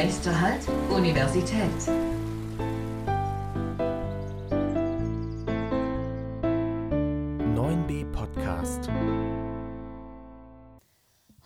Nächster 0.00 0.40
Halt, 0.40 0.62
Universität. 0.90 1.66
Podcast. 8.12 8.88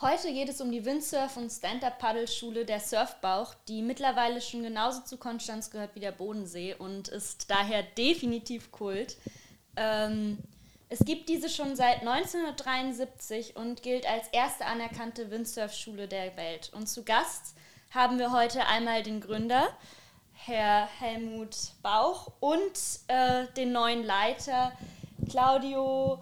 Heute 0.03 0.35
geht 0.35 0.51
es 0.51 0.61
um 0.61 0.71
die 0.71 0.85
Windsurf- 0.85 1.39
und 1.39 1.49
Stand-Up-Paddle-Schule 1.51 2.67
der 2.67 2.81
Surfbauch, 2.81 3.55
die 3.69 3.81
mittlerweile 3.81 4.43
schon 4.43 4.63
genauso 4.63 5.01
zu 5.01 5.17
Konstanz 5.17 5.71
gehört 5.71 5.95
wie 5.95 6.01
der 6.01 6.13
Bodensee 6.13 6.75
und 6.75 7.09
ist 7.09 7.51
daher 7.51 7.83
definitiv 7.83 8.71
Kult. 8.71 9.17
Ähm, 9.77 10.37
es 10.91 10.99
gibt 10.99 11.31
diese 11.31 11.49
schon 11.49 11.75
seit 11.75 12.01
1973 12.01 13.57
und 13.57 13.83
gilt 13.83 14.07
als 14.07 14.29
erste 14.29 14.67
anerkannte 14.67 15.31
Windsurf-Schule 15.31 16.07
der 16.07 16.37
Welt. 16.37 16.71
Und 16.75 16.87
zu 16.87 17.03
Gast 17.03 17.55
haben 17.95 18.19
wir 18.19 18.33
heute 18.33 18.67
einmal 18.67 19.03
den 19.03 19.21
Gründer, 19.21 19.69
Herr 20.33 20.89
Helmut 20.99 21.57
Bauch, 21.83 22.33
und 22.41 22.73
äh, 23.09 23.47
den 23.57 23.73
neuen 23.73 24.05
Leiter, 24.05 24.73
Claudio 25.29 26.21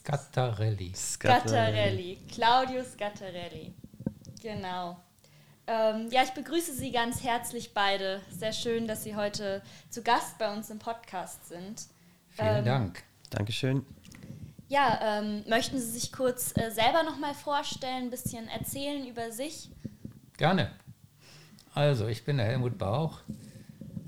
Scattarelli. 0.00 0.92
Scattarelli. 0.94 2.18
Claudio 2.32 2.82
Scattarelli. 2.82 3.74
Genau. 4.42 4.98
Ähm, 5.66 6.08
ja, 6.10 6.22
ich 6.22 6.30
begrüße 6.30 6.72
Sie 6.74 6.90
ganz 6.90 7.22
herzlich 7.22 7.74
beide. 7.74 8.22
Sehr 8.30 8.52
schön, 8.52 8.88
dass 8.88 9.04
Sie 9.04 9.14
heute 9.14 9.62
zu 9.90 10.02
Gast 10.02 10.38
bei 10.38 10.52
uns 10.52 10.70
im 10.70 10.78
Podcast 10.78 11.46
sind. 11.46 11.86
Vielen 12.30 12.56
ähm, 12.56 12.64
Dank. 12.64 13.04
Dankeschön. 13.28 13.84
Ja, 14.70 15.00
ähm, 15.02 15.42
möchten 15.48 15.80
Sie 15.80 15.90
sich 15.90 16.12
kurz 16.12 16.56
äh, 16.56 16.70
selber 16.70 17.02
nochmal 17.02 17.34
vorstellen, 17.34 18.04
ein 18.04 18.10
bisschen 18.10 18.46
erzählen 18.46 19.04
über 19.04 19.32
sich? 19.32 19.68
Gerne. 20.36 20.70
Also, 21.74 22.06
ich 22.06 22.24
bin 22.24 22.36
der 22.36 22.46
Helmut 22.46 22.78
Bauch, 22.78 23.18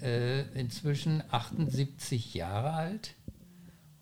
äh, 0.00 0.42
inzwischen 0.56 1.24
78 1.32 2.34
Jahre 2.34 2.74
alt 2.74 3.14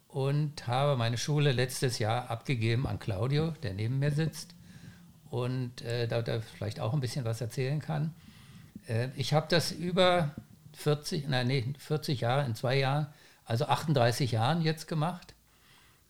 und 0.08 0.66
habe 0.66 0.98
meine 0.98 1.16
Schule 1.16 1.52
letztes 1.52 1.98
Jahr 1.98 2.30
abgegeben 2.30 2.86
an 2.86 2.98
Claudio, 2.98 3.52
der 3.62 3.72
neben 3.72 3.98
mir 3.98 4.10
sitzt 4.10 4.54
und 5.30 5.80
äh, 5.80 6.08
da 6.08 6.20
er 6.20 6.42
vielleicht 6.42 6.78
auch 6.78 6.92
ein 6.92 7.00
bisschen 7.00 7.24
was 7.24 7.40
erzählen 7.40 7.80
kann. 7.80 8.14
Äh, 8.86 9.08
ich 9.16 9.32
habe 9.32 9.46
das 9.48 9.72
über 9.72 10.34
40, 10.74 11.26
nein, 11.26 11.46
nee, 11.46 11.72
40 11.78 12.20
Jahre, 12.20 12.44
in 12.44 12.54
zwei 12.54 12.76
Jahren, 12.76 13.06
also 13.46 13.64
38 13.64 14.32
Jahren 14.32 14.60
jetzt 14.60 14.88
gemacht. 14.88 15.34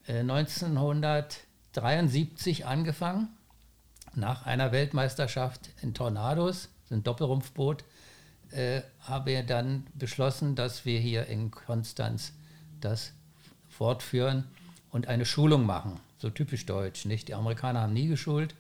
Äh, 0.06 0.20
1973 0.20 2.66
angefangen, 2.66 3.28
nach 4.14 4.46
einer 4.46 4.72
Weltmeisterschaft 4.72 5.70
in 5.82 5.94
Tornados, 5.94 6.68
ein 6.90 7.02
Doppelrumpfboot, 7.02 7.84
äh, 8.50 8.82
habe 9.00 9.32
ich 9.32 9.46
dann 9.46 9.86
beschlossen, 9.94 10.56
dass 10.56 10.84
wir 10.84 10.98
hier 10.98 11.26
in 11.26 11.50
Konstanz 11.50 12.32
das 12.80 13.12
fortführen 13.68 14.44
und 14.90 15.06
eine 15.06 15.24
Schulung 15.24 15.64
machen. 15.64 16.00
So 16.18 16.30
typisch 16.30 16.66
deutsch, 16.66 17.04
nicht? 17.04 17.28
Die 17.28 17.34
Amerikaner 17.34 17.82
haben 17.82 17.92
nie 17.92 18.08
geschult 18.08 18.54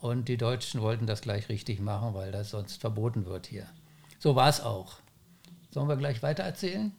und 0.00 0.28
die 0.28 0.36
Deutschen 0.36 0.82
wollten 0.82 1.06
das 1.06 1.22
gleich 1.22 1.48
richtig 1.48 1.80
machen, 1.80 2.14
weil 2.14 2.30
das 2.30 2.50
sonst 2.50 2.80
verboten 2.80 3.26
wird 3.26 3.46
hier. 3.46 3.66
So 4.18 4.36
war 4.36 4.48
es 4.48 4.60
auch. 4.60 4.98
Sollen 5.70 5.88
wir 5.88 5.96
gleich 5.96 6.22
weiter 6.22 6.42
erzählen? 6.42 6.92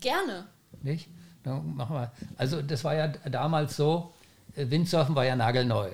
Gerne. 0.00 0.46
Nicht? 0.82 1.08
Dann 1.42 1.74
machen 1.74 1.96
wir. 1.96 2.12
Also 2.36 2.62
das 2.62 2.84
war 2.84 2.94
ja 2.94 3.08
damals 3.08 3.76
so, 3.76 4.12
äh, 4.56 4.70
Windsurfen 4.70 5.14
war 5.14 5.24
ja 5.24 5.36
nagelneu. 5.36 5.90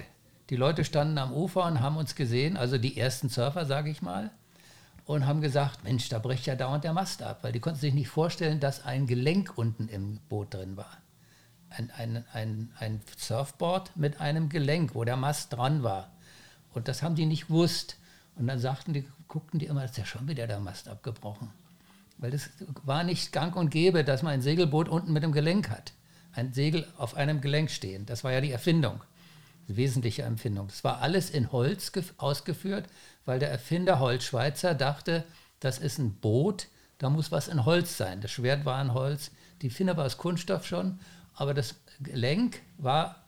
Die 0.50 0.56
Leute 0.56 0.84
standen 0.84 1.18
am 1.18 1.32
Ufer 1.32 1.64
und 1.64 1.80
haben 1.80 1.96
uns 1.96 2.14
gesehen, 2.14 2.56
also 2.56 2.78
die 2.78 2.96
ersten 2.96 3.28
Surfer, 3.28 3.66
sage 3.66 3.90
ich 3.90 4.02
mal 4.02 4.30
und 5.06 5.26
haben 5.26 5.40
gesagt, 5.40 5.84
Mensch, 5.84 6.08
da 6.08 6.18
bricht 6.18 6.46
ja 6.46 6.56
dauernd 6.56 6.84
der 6.84 6.92
Mast 6.92 7.22
ab, 7.22 7.38
weil 7.42 7.52
die 7.52 7.60
konnten 7.60 7.78
sich 7.78 7.94
nicht 7.94 8.08
vorstellen, 8.08 8.60
dass 8.60 8.84
ein 8.84 9.06
Gelenk 9.06 9.52
unten 9.56 9.88
im 9.88 10.18
Boot 10.28 10.52
drin 10.52 10.76
war. 10.76 10.90
Ein, 11.70 11.90
ein, 11.96 12.24
ein, 12.32 12.72
ein 12.78 13.00
Surfboard 13.16 13.96
mit 13.96 14.20
einem 14.20 14.48
Gelenk, 14.48 14.94
wo 14.94 15.04
der 15.04 15.16
Mast 15.16 15.52
dran 15.52 15.82
war. 15.82 16.10
Und 16.74 16.88
das 16.88 17.02
haben 17.02 17.14
die 17.14 17.26
nicht 17.26 17.46
gewusst. 17.48 17.96
Und 18.34 18.48
dann 18.48 18.58
sagten 18.58 18.92
die, 18.92 19.06
guckten 19.28 19.60
die 19.60 19.66
immer, 19.66 19.84
ist 19.84 19.96
ja 19.96 20.04
schon 20.04 20.26
wieder 20.26 20.46
der 20.46 20.60
Mast 20.60 20.88
abgebrochen. 20.88 21.50
Weil 22.18 22.30
das 22.30 22.50
war 22.84 23.04
nicht 23.04 23.32
gang 23.32 23.54
und 23.56 23.70
gäbe, 23.70 24.04
dass 24.04 24.22
man 24.22 24.32
ein 24.32 24.42
Segelboot 24.42 24.88
unten 24.88 25.12
mit 25.12 25.22
einem 25.22 25.32
Gelenk 25.32 25.70
hat. 25.70 25.92
Ein 26.32 26.52
Segel 26.52 26.86
auf 26.96 27.14
einem 27.14 27.40
Gelenk 27.40 27.70
stehen. 27.70 28.06
Das 28.06 28.24
war 28.24 28.32
ja 28.32 28.40
die 28.40 28.52
Erfindung 28.52 29.00
wesentliche 29.68 30.22
Empfindung. 30.22 30.68
Es 30.68 30.84
war 30.84 31.00
alles 31.00 31.30
in 31.30 31.52
Holz 31.52 31.92
ausgeführt, 32.18 32.86
weil 33.24 33.38
der 33.38 33.50
Erfinder 33.50 33.98
Holzschweizer 33.98 34.74
dachte, 34.74 35.24
das 35.60 35.78
ist 35.78 35.98
ein 35.98 36.14
Boot, 36.14 36.68
da 36.98 37.10
muss 37.10 37.32
was 37.32 37.48
in 37.48 37.64
Holz 37.64 37.96
sein. 37.96 38.20
Das 38.20 38.30
Schwert 38.30 38.64
war 38.64 38.80
in 38.80 38.94
Holz, 38.94 39.30
die 39.62 39.70
Finne 39.70 39.96
war 39.96 40.06
aus 40.06 40.18
Kunststoff 40.18 40.66
schon, 40.66 41.00
aber 41.34 41.54
das 41.54 41.76
Gelenk 42.00 42.62
war 42.78 43.24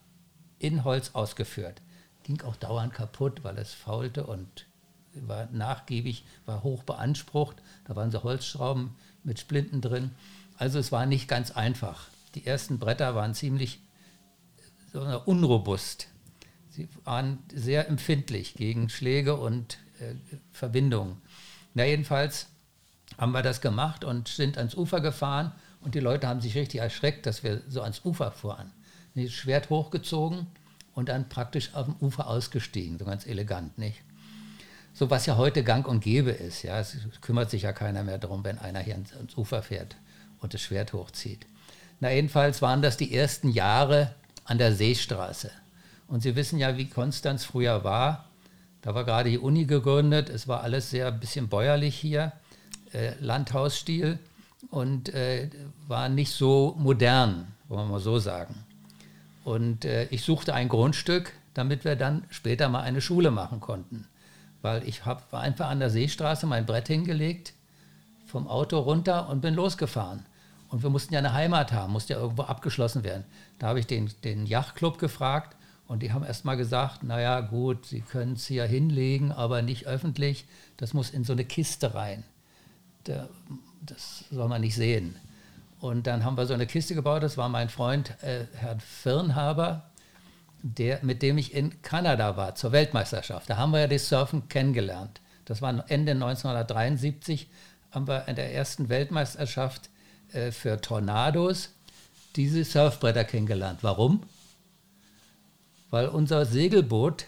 in 0.59 0.83
Holz 0.83 1.11
ausgeführt. 1.13 1.81
Ging 2.23 2.41
auch 2.41 2.55
dauernd 2.55 2.93
kaputt, 2.93 3.43
weil 3.43 3.57
es 3.57 3.73
faulte 3.73 4.25
und 4.25 4.65
war 5.13 5.47
nachgiebig, 5.51 6.23
war 6.45 6.63
hoch 6.63 6.83
beansprucht. 6.83 7.57
Da 7.85 7.95
waren 7.95 8.11
so 8.11 8.23
Holzschrauben 8.23 8.95
mit 9.23 9.39
Splinten 9.39 9.81
drin. 9.81 10.11
Also 10.57 10.79
es 10.79 10.91
war 10.91 11.05
nicht 11.05 11.27
ganz 11.27 11.51
einfach. 11.51 12.07
Die 12.35 12.45
ersten 12.45 12.79
Bretter 12.79 13.15
waren 13.15 13.33
ziemlich 13.33 13.79
so 14.93 15.01
unrobust. 15.25 16.07
Sie 16.69 16.87
waren 17.03 17.39
sehr 17.53 17.87
empfindlich 17.87 18.53
gegen 18.53 18.89
Schläge 18.89 19.35
und 19.35 19.77
äh, 19.99 20.15
Verbindungen. 20.51 21.21
Na 21.73 21.85
jedenfalls 21.85 22.47
haben 23.17 23.31
wir 23.31 23.41
das 23.41 23.61
gemacht 23.61 24.03
und 24.03 24.27
sind 24.27 24.57
ans 24.57 24.75
Ufer 24.75 25.01
gefahren 25.01 25.51
und 25.81 25.95
die 25.95 25.99
Leute 25.99 26.27
haben 26.27 26.41
sich 26.41 26.55
richtig 26.55 26.81
erschreckt, 26.81 27.25
dass 27.25 27.43
wir 27.43 27.61
so 27.67 27.81
ans 27.81 28.03
Ufer 28.05 28.31
fuhren. 28.31 28.71
Das 29.15 29.31
Schwert 29.31 29.69
hochgezogen 29.69 30.47
und 30.93 31.09
dann 31.09 31.29
praktisch 31.29 31.73
auf 31.73 31.85
dem 31.85 31.95
Ufer 31.99 32.27
ausgestiegen, 32.27 32.97
so 32.97 33.05
ganz 33.05 33.25
elegant, 33.25 33.77
nicht? 33.77 34.01
So 34.99 35.09
was 35.09 35.25
ja 35.25 35.37
heute 35.37 35.63
gang 35.63 35.87
und 35.87 36.01
gäbe 36.01 36.31
ist, 36.31 36.63
ja, 36.63 36.77
es 36.77 36.97
kümmert 37.21 37.49
sich 37.49 37.61
ja 37.61 37.71
keiner 37.71 38.03
mehr 38.03 38.17
darum, 38.17 38.43
wenn 38.43 38.59
einer 38.59 38.81
hier 38.81 38.95
ans, 38.95 39.37
Ufer 39.37 39.61
fährt 39.61 39.95
und 40.41 40.53
das 40.53 40.59
Schwert 40.59 40.91
hochzieht. 40.91 41.45
Na 42.01 42.11
jedenfalls 42.11 42.61
waren 42.61 42.81
das 42.81 42.97
die 42.97 43.15
ersten 43.15 43.49
Jahre 43.49 44.13
an 44.43 44.57
der 44.57 44.75
Seestraße. 44.75 45.51
Und 46.09 46.21
Sie 46.21 46.35
wissen 46.35 46.59
ja, 46.59 46.75
wie 46.75 46.89
Konstanz 46.89 47.45
früher 47.45 47.85
war. 47.85 48.25
Da 48.81 48.93
war 48.93 49.05
gerade 49.05 49.29
die 49.29 49.37
Uni 49.37 49.63
gegründet. 49.63 50.29
Es 50.29 50.49
war 50.49 50.63
alles 50.63 50.89
sehr 50.89 51.07
ein 51.07 51.19
bisschen 51.21 51.47
bäuerlich 51.47 51.95
hier, 51.95 52.33
äh, 52.91 53.13
Landhausstil 53.21 54.19
und 54.69 55.13
äh, 55.13 55.49
war 55.87 56.09
nicht 56.09 56.33
so 56.33 56.75
modern, 56.77 57.47
wollen 57.69 57.87
wir 57.87 57.91
mal 57.93 57.99
so 58.01 58.19
sagen. 58.19 58.65
Und 59.45 59.85
äh, 59.85 60.07
ich 60.09 60.23
suchte 60.23 60.53
ein 60.53 60.67
Grundstück, 60.67 61.31
damit 61.53 61.85
wir 61.85 61.95
dann 61.95 62.25
später 62.29 62.67
mal 62.67 62.81
eine 62.81 62.99
Schule 62.99 63.31
machen 63.31 63.61
konnten. 63.61 64.08
Weil 64.61 64.87
ich 64.87 65.05
habe 65.05 65.23
einfach 65.37 65.69
an 65.69 65.79
der 65.79 65.89
Seestraße 65.89 66.45
mein 66.45 66.65
Brett 66.65 66.87
hingelegt, 66.87 67.53
vom 68.25 68.47
Auto 68.47 68.79
runter 68.79 69.29
und 69.29 69.41
bin 69.41 69.53
losgefahren. 69.53 70.25
Und 70.69 70.83
wir 70.83 70.89
mussten 70.89 71.13
ja 71.13 71.19
eine 71.19 71.33
Heimat 71.33 71.71
haben, 71.71 71.93
musste 71.93 72.13
ja 72.13 72.19
irgendwo 72.19 72.43
abgeschlossen 72.43 73.03
werden. 73.03 73.23
Da 73.57 73.67
habe 73.67 73.79
ich 73.79 73.87
den, 73.87 74.11
den 74.23 74.45
Yachtclub 74.45 74.99
gefragt, 74.99 75.55
und 75.89 76.03
die 76.03 76.13
haben 76.13 76.23
erst 76.23 76.45
mal 76.45 76.55
gesagt, 76.55 77.01
naja 77.01 77.41
gut, 77.41 77.87
Sie 77.87 78.01
können 78.01 78.33
es 78.33 78.45
hier 78.45 78.65
hinlegen, 78.65 79.31
aber 79.31 79.63
nicht 79.63 79.87
öffentlich. 79.87 80.45
Das 80.77 80.93
muss 80.93 81.09
in 81.09 81.23
so 81.23 81.33
eine 81.33 81.45
Kiste 81.45 81.95
rein. 81.95 82.23
das 83.03 84.25
soll 84.29 84.47
man 84.47 84.61
nicht 84.61 84.75
sehen. 84.75 85.15
Und 85.79 86.05
dann 86.05 86.23
haben 86.23 86.37
wir 86.37 86.45
so 86.45 86.53
eine 86.53 86.67
Kiste 86.67 86.93
gebaut. 86.93 87.23
Das 87.23 87.37
war 87.37 87.49
mein 87.49 87.69
Freund 87.69 88.11
äh, 88.21 88.45
Herr 88.53 88.79
Firnhaber, 88.79 89.88
der, 90.61 90.99
mit 91.03 91.21
dem 91.21 91.37
ich 91.37 91.53
in 91.53 91.81
Kanada 91.81 92.37
war 92.37 92.55
zur 92.55 92.71
Weltmeisterschaft. 92.71 93.49
Da 93.49 93.57
haben 93.57 93.71
wir 93.71 93.81
ja 93.81 93.87
das 93.87 94.09
Surfen 94.09 94.49
kennengelernt. 94.49 95.21
Das 95.45 95.61
war 95.61 95.71
Ende 95.89 96.11
1973, 96.11 97.49
haben 97.91 98.07
wir 98.07 98.27
in 98.27 98.35
der 98.35 98.53
ersten 98.53 98.89
Weltmeisterschaft 98.89 99.89
äh, 100.33 100.51
für 100.51 100.79
Tornados 100.79 101.69
diese 102.35 102.63
Surfbretter 102.63 103.23
kennengelernt. 103.23 103.79
Warum? 103.81 104.23
weil 105.89 106.07
unser 106.07 106.45
Segelboot, 106.45 107.25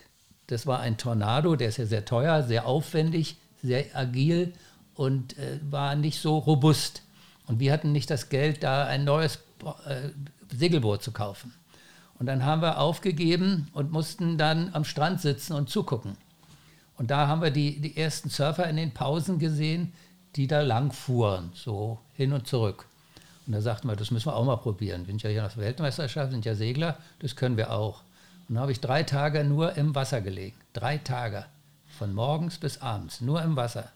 das 0.47 0.67
war 0.67 0.79
ein 0.79 0.97
Tornado, 0.97 1.55
der 1.55 1.69
ist 1.69 1.77
ja 1.77 1.85
sehr 1.85 2.05
teuer, 2.05 2.43
sehr 2.43 2.65
aufwendig, 2.65 3.37
sehr 3.61 3.85
agil 3.95 4.53
und 4.95 5.37
äh, 5.37 5.59
war 5.69 5.95
nicht 5.95 6.19
so 6.19 6.37
robust. 6.37 7.03
Und 7.47 7.59
wir 7.59 7.73
hatten 7.73 7.91
nicht 7.91 8.09
das 8.09 8.29
Geld, 8.29 8.63
da 8.63 8.85
ein 8.85 9.03
neues 9.03 9.39
äh, 9.87 10.09
Segelboot 10.55 11.03
zu 11.03 11.11
kaufen. 11.11 11.53
Und 12.21 12.27
dann 12.27 12.45
haben 12.45 12.61
wir 12.61 12.77
aufgegeben 12.77 13.67
und 13.73 13.91
mussten 13.91 14.37
dann 14.37 14.69
am 14.75 14.83
Strand 14.83 15.21
sitzen 15.21 15.53
und 15.53 15.71
zugucken. 15.71 16.15
Und 16.95 17.09
da 17.09 17.25
haben 17.25 17.41
wir 17.41 17.49
die, 17.49 17.79
die 17.79 17.97
ersten 17.97 18.29
Surfer 18.29 18.69
in 18.69 18.75
den 18.75 18.93
Pausen 18.93 19.39
gesehen, 19.39 19.91
die 20.35 20.45
da 20.45 20.61
lang 20.61 20.91
fuhren, 20.91 21.49
so 21.55 21.97
hin 22.13 22.31
und 22.31 22.45
zurück. 22.45 22.85
Und 23.47 23.53
da 23.53 23.61
sagten 23.61 23.87
wir, 23.87 23.95
das 23.95 24.11
müssen 24.11 24.27
wir 24.27 24.35
auch 24.35 24.45
mal 24.45 24.57
probieren. 24.57 25.07
Wir 25.07 25.13
sind 25.13 25.23
ja 25.23 25.31
hier 25.31 25.47
auf 25.47 25.55
der 25.55 25.63
Weltmeisterschaft, 25.63 26.29
sind 26.29 26.45
ja 26.45 26.53
Segler, 26.53 26.99
das 27.17 27.35
können 27.35 27.57
wir 27.57 27.71
auch. 27.71 28.03
Und 28.47 28.53
dann 28.53 28.59
habe 28.59 28.71
ich 28.71 28.81
drei 28.81 29.01
Tage 29.01 29.43
nur 29.43 29.75
im 29.75 29.95
Wasser 29.95 30.21
gelegen. 30.21 30.57
Drei 30.73 30.99
Tage. 30.99 31.45
von 31.97 32.13
morgens 32.13 32.59
bis 32.59 32.83
abends, 32.83 33.21
nur 33.21 33.41
im 33.41 33.55
Wasser. 33.55 33.89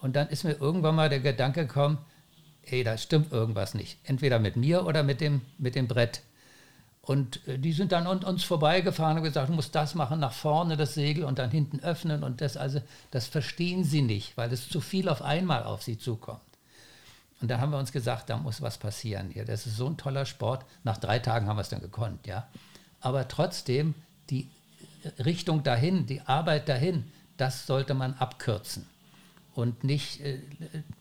Und 0.00 0.16
dann 0.16 0.30
ist 0.30 0.44
mir 0.44 0.54
irgendwann 0.54 0.94
mal 0.94 1.10
der 1.10 1.20
Gedanke 1.20 1.66
gekommen, 1.66 1.98
ey, 2.62 2.84
da 2.84 2.96
stimmt 2.96 3.32
irgendwas 3.32 3.74
nicht. 3.74 3.98
Entweder 4.04 4.38
mit 4.38 4.56
mir 4.56 4.86
oder 4.86 5.02
mit 5.02 5.20
dem, 5.20 5.42
mit 5.58 5.74
dem 5.74 5.88
Brett. 5.88 6.22
Und 7.02 7.46
äh, 7.48 7.58
die 7.58 7.72
sind 7.72 7.92
dann 7.92 8.06
an 8.06 8.22
uns 8.22 8.44
vorbeigefahren 8.44 9.18
und 9.18 9.24
gesagt, 9.24 9.48
du 9.48 9.54
musst 9.54 9.74
das 9.74 9.94
machen, 9.94 10.20
nach 10.20 10.32
vorne 10.32 10.76
das 10.76 10.94
Segel 10.94 11.24
und 11.24 11.38
dann 11.38 11.50
hinten 11.50 11.80
öffnen 11.80 12.22
und 12.22 12.40
das, 12.40 12.56
also, 12.56 12.80
das 13.10 13.26
verstehen 13.26 13.84
sie 13.84 14.02
nicht, 14.02 14.36
weil 14.36 14.52
es 14.52 14.68
zu 14.68 14.80
viel 14.80 15.08
auf 15.08 15.22
einmal 15.22 15.64
auf 15.64 15.82
sie 15.82 15.98
zukommt. 15.98 16.40
Und 17.40 17.50
dann 17.50 17.60
haben 17.60 17.72
wir 17.72 17.78
uns 17.78 17.92
gesagt, 17.92 18.28
da 18.28 18.36
muss 18.36 18.60
was 18.60 18.76
passieren 18.76 19.30
hier. 19.30 19.46
Das 19.46 19.66
ist 19.66 19.76
so 19.76 19.86
ein 19.86 19.96
toller 19.96 20.26
Sport. 20.26 20.66
Nach 20.84 20.98
drei 20.98 21.18
Tagen 21.18 21.46
haben 21.46 21.56
wir 21.56 21.62
es 21.62 21.70
dann 21.70 21.80
gekonnt, 21.80 22.26
ja. 22.26 22.46
Aber 23.00 23.28
trotzdem, 23.28 23.94
die 24.28 24.50
Richtung 25.24 25.62
dahin, 25.62 26.06
die 26.06 26.20
Arbeit 26.20 26.68
dahin, 26.68 27.10
das 27.38 27.66
sollte 27.66 27.94
man 27.94 28.12
abkürzen 28.14 28.86
und 29.54 29.84
nicht 29.84 30.20
äh, 30.20 30.38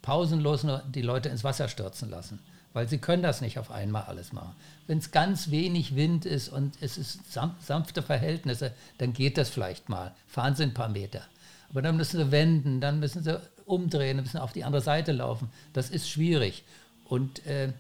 pausenlos 0.02 0.64
nur 0.64 0.80
die 0.80 1.02
Leute 1.02 1.30
ins 1.30 1.44
Wasser 1.44 1.68
stürzen 1.68 2.10
lassen, 2.10 2.40
weil 2.74 2.88
sie 2.88 2.98
können 2.98 3.24
das 3.24 3.42
nicht 3.42 3.60
auf 3.60 3.72
einmal 3.72 4.04
alles 4.04 4.34
machen. 4.34 4.56
Wenn 4.88 5.00
es 5.00 5.12
ganz 5.12 5.52
wenig 5.52 5.96
Wind 5.96 6.26
ist 6.26 6.50
und 6.50 6.76
es 6.82 6.98
ist 6.98 7.20
sanfte 7.60 8.02
Verhältnisse, 8.02 8.74
dann 8.98 9.14
geht 9.14 9.38
das 9.38 9.50
vielleicht 9.50 9.90
mal. 9.90 10.14
Fahren 10.28 10.56
sie 10.56 10.64
ein 10.64 10.74
paar 10.74 10.90
Meter. 10.90 11.22
Aber 11.70 11.82
dann 11.82 11.98
müssen 11.98 12.18
sie 12.18 12.32
wenden, 12.32 12.82
dann 12.82 13.00
müssen 13.00 13.24
sie 13.24 13.40
umdrehen, 13.66 14.18
dann 14.18 14.26
müssen 14.26 14.38
sie 14.38 14.44
auf 14.44 14.54
die 14.54 14.64
andere 14.64 14.82
Seite 14.82 15.12
laufen. 15.12 15.50
Das 15.74 15.90
ist 15.90 16.10
schwierig. 16.10 16.64
Und 17.06 17.46
äh, 17.46 17.74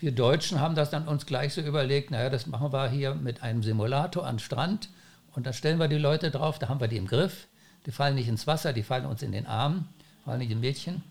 wir 0.00 0.12
Deutschen 0.12 0.60
haben 0.60 0.74
das 0.74 0.90
dann 0.90 1.08
uns 1.08 1.26
gleich 1.26 1.54
so 1.54 1.60
überlegt, 1.60 2.10
naja, 2.10 2.28
das 2.30 2.46
machen 2.46 2.72
wir 2.72 2.88
hier 2.88 3.14
mit 3.14 3.42
einem 3.42 3.62
Simulator 3.62 4.26
an 4.26 4.38
Strand 4.38 4.88
und 5.34 5.46
dann 5.46 5.52
stellen 5.52 5.78
wir 5.78 5.88
die 5.88 5.98
Leute 5.98 6.30
drauf, 6.30 6.58
da 6.58 6.68
haben 6.68 6.80
wir 6.80 6.88
die 6.88 6.96
im 6.96 7.06
Griff. 7.06 7.46
Die 7.86 7.90
fallen 7.90 8.14
nicht 8.14 8.28
ins 8.28 8.46
Wasser, 8.46 8.72
die 8.72 8.82
fallen 8.82 9.04
uns 9.04 9.22
in 9.22 9.32
den 9.32 9.46
Arm, 9.46 9.88
fallen 10.24 10.38
nicht 10.38 10.50
in 10.50 10.60
Mädchen. 10.60 11.02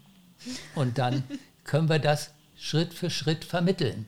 Und 0.75 0.97
dann 0.97 1.23
können 1.63 1.89
wir 1.89 1.99
das 1.99 2.31
Schritt 2.57 2.93
für 2.93 3.09
Schritt 3.09 3.45
vermitteln. 3.45 4.05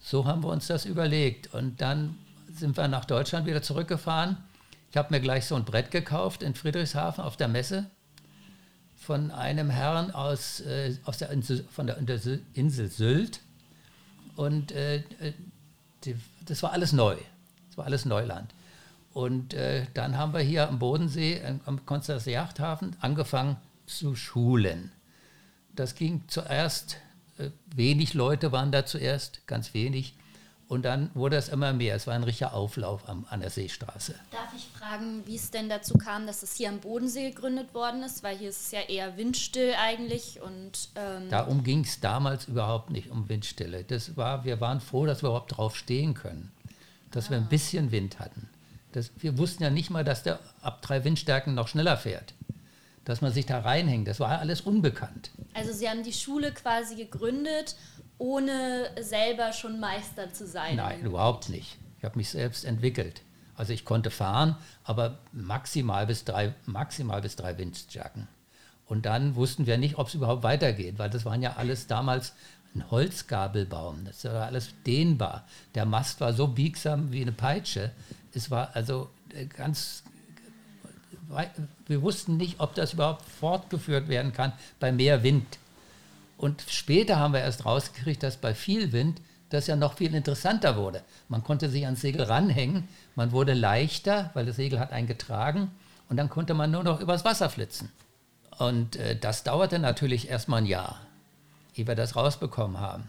So 0.00 0.24
haben 0.24 0.42
wir 0.42 0.48
uns 0.48 0.66
das 0.66 0.84
überlegt. 0.84 1.52
Und 1.54 1.80
dann 1.80 2.16
sind 2.52 2.76
wir 2.76 2.88
nach 2.88 3.04
Deutschland 3.04 3.46
wieder 3.46 3.62
zurückgefahren. 3.62 4.36
Ich 4.90 4.96
habe 4.96 5.14
mir 5.14 5.20
gleich 5.20 5.44
so 5.44 5.54
ein 5.54 5.64
Brett 5.64 5.90
gekauft 5.90 6.42
in 6.42 6.54
Friedrichshafen 6.54 7.22
auf 7.22 7.36
der 7.36 7.48
Messe 7.48 7.86
von 8.96 9.30
einem 9.30 9.70
Herrn 9.70 10.10
aus, 10.10 10.60
äh, 10.60 10.96
aus 11.04 11.18
der 11.18 11.30
Insel, 11.30 11.64
von 11.70 11.86
der 11.86 11.96
Insel 11.96 12.90
Sylt. 12.90 13.40
Und 14.36 14.72
äh, 14.72 15.02
die, 16.04 16.16
das 16.46 16.62
war 16.62 16.72
alles 16.72 16.92
neu. 16.92 17.16
Das 17.68 17.78
war 17.78 17.86
alles 17.86 18.04
Neuland. 18.04 18.52
Und 19.12 19.54
äh, 19.54 19.86
dann 19.94 20.16
haben 20.16 20.32
wir 20.32 20.40
hier 20.40 20.68
am 20.68 20.78
Bodensee, 20.78 21.42
am 21.66 21.84
Konstanzer 21.84 22.30
Yachthafen, 22.30 22.96
angefangen 23.00 23.56
zu 23.86 24.14
schulen. 24.14 24.92
Das 25.74 25.94
ging 25.94 26.22
zuerst, 26.28 26.96
wenig 27.74 28.14
Leute 28.14 28.52
waren 28.52 28.72
da 28.72 28.86
zuerst, 28.86 29.46
ganz 29.46 29.74
wenig. 29.74 30.14
Und 30.70 30.84
dann 30.84 31.10
wurde 31.14 31.34
es 31.34 31.48
immer 31.48 31.72
mehr. 31.72 31.96
Es 31.96 32.06
war 32.06 32.14
ein 32.14 32.22
richtiger 32.22 32.54
Auflauf 32.54 33.08
am, 33.08 33.26
an 33.28 33.40
der 33.40 33.50
Seestraße. 33.50 34.14
Darf 34.30 34.54
ich 34.56 34.68
fragen, 34.78 35.26
wie 35.26 35.34
es 35.34 35.50
denn 35.50 35.68
dazu 35.68 35.94
kam, 35.94 36.28
dass 36.28 36.44
es 36.44 36.54
hier 36.54 36.68
am 36.68 36.78
Bodensee 36.78 37.30
gegründet 37.30 37.74
worden 37.74 38.04
ist? 38.04 38.22
Weil 38.22 38.38
hier 38.38 38.50
ist 38.50 38.66
es 38.66 38.70
ja 38.70 38.82
eher 38.82 39.16
windstill 39.16 39.74
eigentlich. 39.82 40.40
Und, 40.40 40.90
ähm 40.94 41.28
Darum 41.28 41.64
ging 41.64 41.80
es 41.80 41.98
damals 41.98 42.46
überhaupt 42.46 42.90
nicht 42.90 43.10
um 43.10 43.28
Windstille. 43.28 43.82
Das 43.82 44.16
war, 44.16 44.44
wir 44.44 44.60
waren 44.60 44.80
froh, 44.80 45.06
dass 45.06 45.24
wir 45.24 45.30
überhaupt 45.30 45.56
drauf 45.56 45.74
stehen 45.74 46.14
können. 46.14 46.52
Dass 47.10 47.26
ah. 47.26 47.30
wir 47.30 47.36
ein 47.38 47.46
ah. 47.46 47.50
bisschen 47.50 47.90
Wind 47.90 48.20
hatten. 48.20 48.48
Das, 48.92 49.10
wir 49.18 49.38
wussten 49.38 49.64
ja 49.64 49.70
nicht 49.70 49.90
mal, 49.90 50.04
dass 50.04 50.22
der 50.22 50.38
ab 50.62 50.82
drei 50.82 51.02
Windstärken 51.02 51.52
noch 51.52 51.66
schneller 51.66 51.96
fährt. 51.96 52.32
Dass 53.04 53.22
man 53.22 53.32
sich 53.32 53.44
da 53.44 53.58
reinhängt. 53.58 54.06
Das 54.06 54.20
war 54.20 54.38
alles 54.38 54.60
unbekannt. 54.60 55.32
Also 55.54 55.72
Sie 55.72 55.88
haben 55.88 56.02
die 56.02 56.12
Schule 56.12 56.52
quasi 56.52 56.96
gegründet 56.96 57.76
ohne 58.20 58.90
selber 59.00 59.52
schon 59.52 59.80
Meister 59.80 60.32
zu 60.32 60.46
sein? 60.46 60.76
Nein, 60.76 61.00
überhaupt 61.00 61.48
nicht. 61.48 61.78
Ich 61.98 62.04
habe 62.04 62.18
mich 62.18 62.28
selbst 62.28 62.64
entwickelt. 62.64 63.22
Also 63.56 63.72
ich 63.72 63.84
konnte 63.84 64.10
fahren, 64.10 64.56
aber 64.84 65.18
maximal 65.32 66.06
bis 66.06 66.24
drei, 66.24 66.54
maximal 66.66 67.22
bis 67.22 67.36
drei 67.36 67.58
Windstärken. 67.58 68.28
Und 68.86 69.06
dann 69.06 69.36
wussten 69.36 69.66
wir 69.66 69.78
nicht, 69.78 69.98
ob 69.98 70.08
es 70.08 70.14
überhaupt 70.14 70.42
weitergeht, 70.42 70.98
weil 70.98 71.10
das 71.10 71.24
waren 71.24 71.42
ja 71.42 71.56
alles 71.56 71.86
damals 71.86 72.34
ein 72.74 72.90
Holzgabelbaum. 72.90 74.04
Das 74.04 74.24
war 74.24 74.46
alles 74.46 74.70
dehnbar. 74.86 75.46
Der 75.74 75.86
Mast 75.86 76.20
war 76.20 76.32
so 76.32 76.48
biegsam 76.48 77.12
wie 77.12 77.22
eine 77.22 77.32
Peitsche. 77.32 77.90
Es 78.32 78.50
war 78.50 78.70
also 78.74 79.10
äh, 79.34 79.46
ganz. 79.46 80.04
Wir 81.86 82.02
wussten 82.02 82.36
nicht, 82.36 82.60
ob 82.60 82.74
das 82.74 82.94
überhaupt 82.94 83.24
fortgeführt 83.24 84.08
werden 84.08 84.32
kann 84.32 84.52
bei 84.78 84.92
mehr 84.92 85.22
Wind. 85.22 85.58
Und 86.36 86.64
später 86.68 87.18
haben 87.18 87.34
wir 87.34 87.40
erst 87.40 87.64
rausgekriegt, 87.64 88.22
dass 88.22 88.36
bei 88.36 88.54
viel 88.54 88.92
Wind 88.92 89.20
das 89.50 89.66
ja 89.66 89.76
noch 89.76 89.94
viel 89.94 90.14
interessanter 90.14 90.76
wurde. 90.76 91.02
Man 91.28 91.44
konnte 91.44 91.68
sich 91.68 91.84
ans 91.84 92.00
Segel 92.00 92.22
ranhängen, 92.22 92.88
man 93.14 93.32
wurde 93.32 93.52
leichter, 93.52 94.30
weil 94.34 94.46
das 94.46 94.56
Segel 94.56 94.80
hat 94.80 94.92
einen 94.92 95.06
getragen 95.06 95.70
und 96.08 96.16
dann 96.16 96.30
konnte 96.30 96.54
man 96.54 96.70
nur 96.70 96.82
noch 96.82 97.00
übers 97.00 97.24
Wasser 97.24 97.50
flitzen. 97.50 97.92
Und 98.58 98.96
äh, 98.96 99.16
das 99.16 99.42
dauerte 99.42 99.78
natürlich 99.78 100.28
erstmal 100.28 100.62
ein 100.62 100.66
Jahr, 100.66 101.00
ehe 101.74 101.86
wir 101.86 101.94
das 101.94 102.16
rausbekommen 102.16 102.78
haben. 102.78 103.08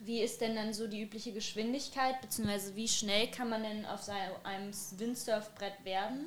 Wie 0.00 0.20
ist 0.20 0.40
denn 0.40 0.54
dann 0.54 0.74
so 0.74 0.86
die 0.86 1.02
übliche 1.02 1.32
Geschwindigkeit, 1.32 2.20
beziehungsweise 2.20 2.76
wie 2.76 2.88
schnell 2.88 3.28
kann 3.28 3.48
man 3.48 3.62
denn 3.62 3.86
auf 3.86 4.08
einem 4.44 4.70
Windsurfbrett 4.98 5.84
werden? 5.84 6.26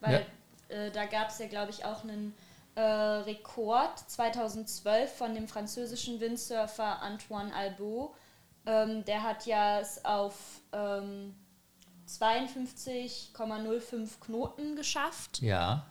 Weil 0.00 0.12
ja. 0.12 0.20
Äh, 0.68 0.90
da 0.90 1.06
gab 1.06 1.30
es 1.30 1.38
ja, 1.38 1.46
glaube 1.46 1.70
ich, 1.70 1.84
auch 1.84 2.02
einen 2.02 2.34
äh, 2.74 2.80
Rekord 2.80 3.98
2012 3.98 5.12
von 5.12 5.34
dem 5.34 5.46
französischen 5.48 6.20
Windsurfer 6.20 7.02
Antoine 7.02 7.54
Albo. 7.54 8.14
Ähm, 8.66 9.04
der 9.04 9.22
hat 9.22 9.46
ja 9.46 9.80
es 9.80 10.04
auf 10.04 10.60
ähm, 10.72 11.34
52,05 12.06 14.20
Knoten 14.20 14.76
geschafft. 14.76 15.42
Ja. 15.42 15.86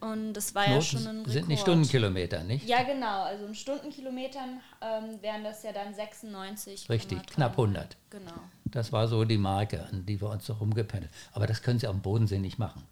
Und 0.00 0.34
das 0.34 0.54
war 0.54 0.64
Knoten 0.64 0.76
ja 0.76 0.82
schon 0.82 1.06
ein 1.06 1.16
Rekord. 1.18 1.32
sind 1.32 1.48
nicht 1.48 1.60
Stundenkilometer, 1.60 2.44
nicht? 2.44 2.66
Ja, 2.66 2.82
genau. 2.82 3.22
Also 3.22 3.46
in 3.46 3.54
Stundenkilometern 3.54 4.60
ähm, 4.80 5.22
wären 5.22 5.44
das 5.44 5.62
ja 5.62 5.72
dann 5.72 5.94
96. 5.94 6.90
Richtig, 6.90 7.26
knapp 7.26 7.52
100. 7.52 7.96
Genau. 8.10 8.32
Das 8.64 8.92
war 8.92 9.08
so 9.08 9.24
die 9.24 9.38
Marke, 9.38 9.86
an 9.90 10.04
die 10.04 10.20
wir 10.20 10.28
uns 10.30 10.46
so 10.46 10.54
rumgependelt. 10.54 11.12
Aber 11.32 11.46
das 11.46 11.62
können 11.62 11.78
Sie 11.78 11.86
am 11.86 12.02
Bodensee 12.02 12.38
nicht 12.38 12.58
machen. 12.58 12.82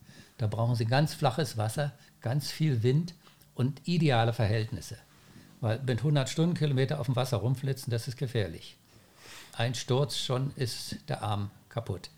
Da 0.42 0.48
brauchen 0.48 0.74
Sie 0.74 0.86
ganz 0.86 1.14
flaches 1.14 1.56
Wasser, 1.56 1.92
ganz 2.20 2.50
viel 2.50 2.82
Wind 2.82 3.14
und 3.54 3.80
ideale 3.86 4.32
Verhältnisse. 4.32 4.96
Weil 5.60 5.78
mit 5.86 5.98
100 5.98 6.28
Stundenkilometer 6.28 6.98
auf 6.98 7.06
dem 7.06 7.14
Wasser 7.14 7.36
rumflitzen, 7.36 7.92
das 7.92 8.08
ist 8.08 8.16
gefährlich. 8.16 8.76
Ein 9.56 9.76
Sturz 9.76 10.16
schon 10.16 10.50
ist 10.56 10.96
der 11.08 11.22
Arm 11.22 11.52
kaputt. 11.68 12.10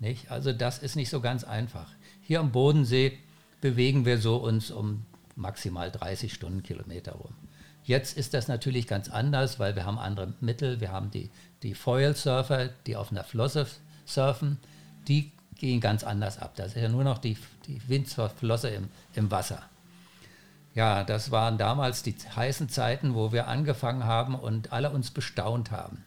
Nicht? 0.00 0.32
Also 0.32 0.52
das 0.52 0.80
ist 0.80 0.96
nicht 0.96 1.10
so 1.10 1.20
ganz 1.20 1.44
einfach. 1.44 1.86
Hier 2.22 2.40
am 2.40 2.50
Bodensee 2.50 3.20
bewegen 3.60 4.04
wir 4.04 4.18
so 4.18 4.38
uns 4.38 4.72
um 4.72 5.06
maximal 5.36 5.92
30 5.92 6.34
Stundenkilometer 6.34 7.12
rum. 7.12 7.36
Jetzt 7.84 8.16
ist 8.18 8.34
das 8.34 8.48
natürlich 8.48 8.88
ganz 8.88 9.08
anders, 9.08 9.60
weil 9.60 9.76
wir 9.76 9.86
haben 9.86 10.00
andere 10.00 10.34
Mittel. 10.40 10.80
Wir 10.80 10.90
haben 10.90 11.12
die, 11.12 11.30
die 11.62 11.74
Foil-Surfer, 11.74 12.70
die 12.88 12.96
auf 12.96 13.12
einer 13.12 13.22
Flosse 13.22 13.68
surfen. 14.06 14.58
Die 15.06 15.30
gehen 15.64 15.80
ganz 15.80 16.04
anders 16.04 16.38
ab. 16.38 16.52
Das 16.56 16.76
ist 16.76 16.82
ja 16.82 16.90
nur 16.90 17.04
noch 17.04 17.16
die, 17.16 17.38
die 17.66 17.80
Windsurfflosse 17.88 18.68
im, 18.68 18.90
im 19.14 19.30
Wasser. 19.30 19.62
Ja, 20.74 21.04
das 21.04 21.30
waren 21.30 21.56
damals 21.56 22.02
die 22.02 22.14
heißen 22.36 22.68
Zeiten, 22.68 23.14
wo 23.14 23.32
wir 23.32 23.48
angefangen 23.48 24.04
haben 24.04 24.34
und 24.34 24.74
alle 24.74 24.90
uns 24.90 25.10
bestaunt 25.10 25.70
haben. 25.70 26.04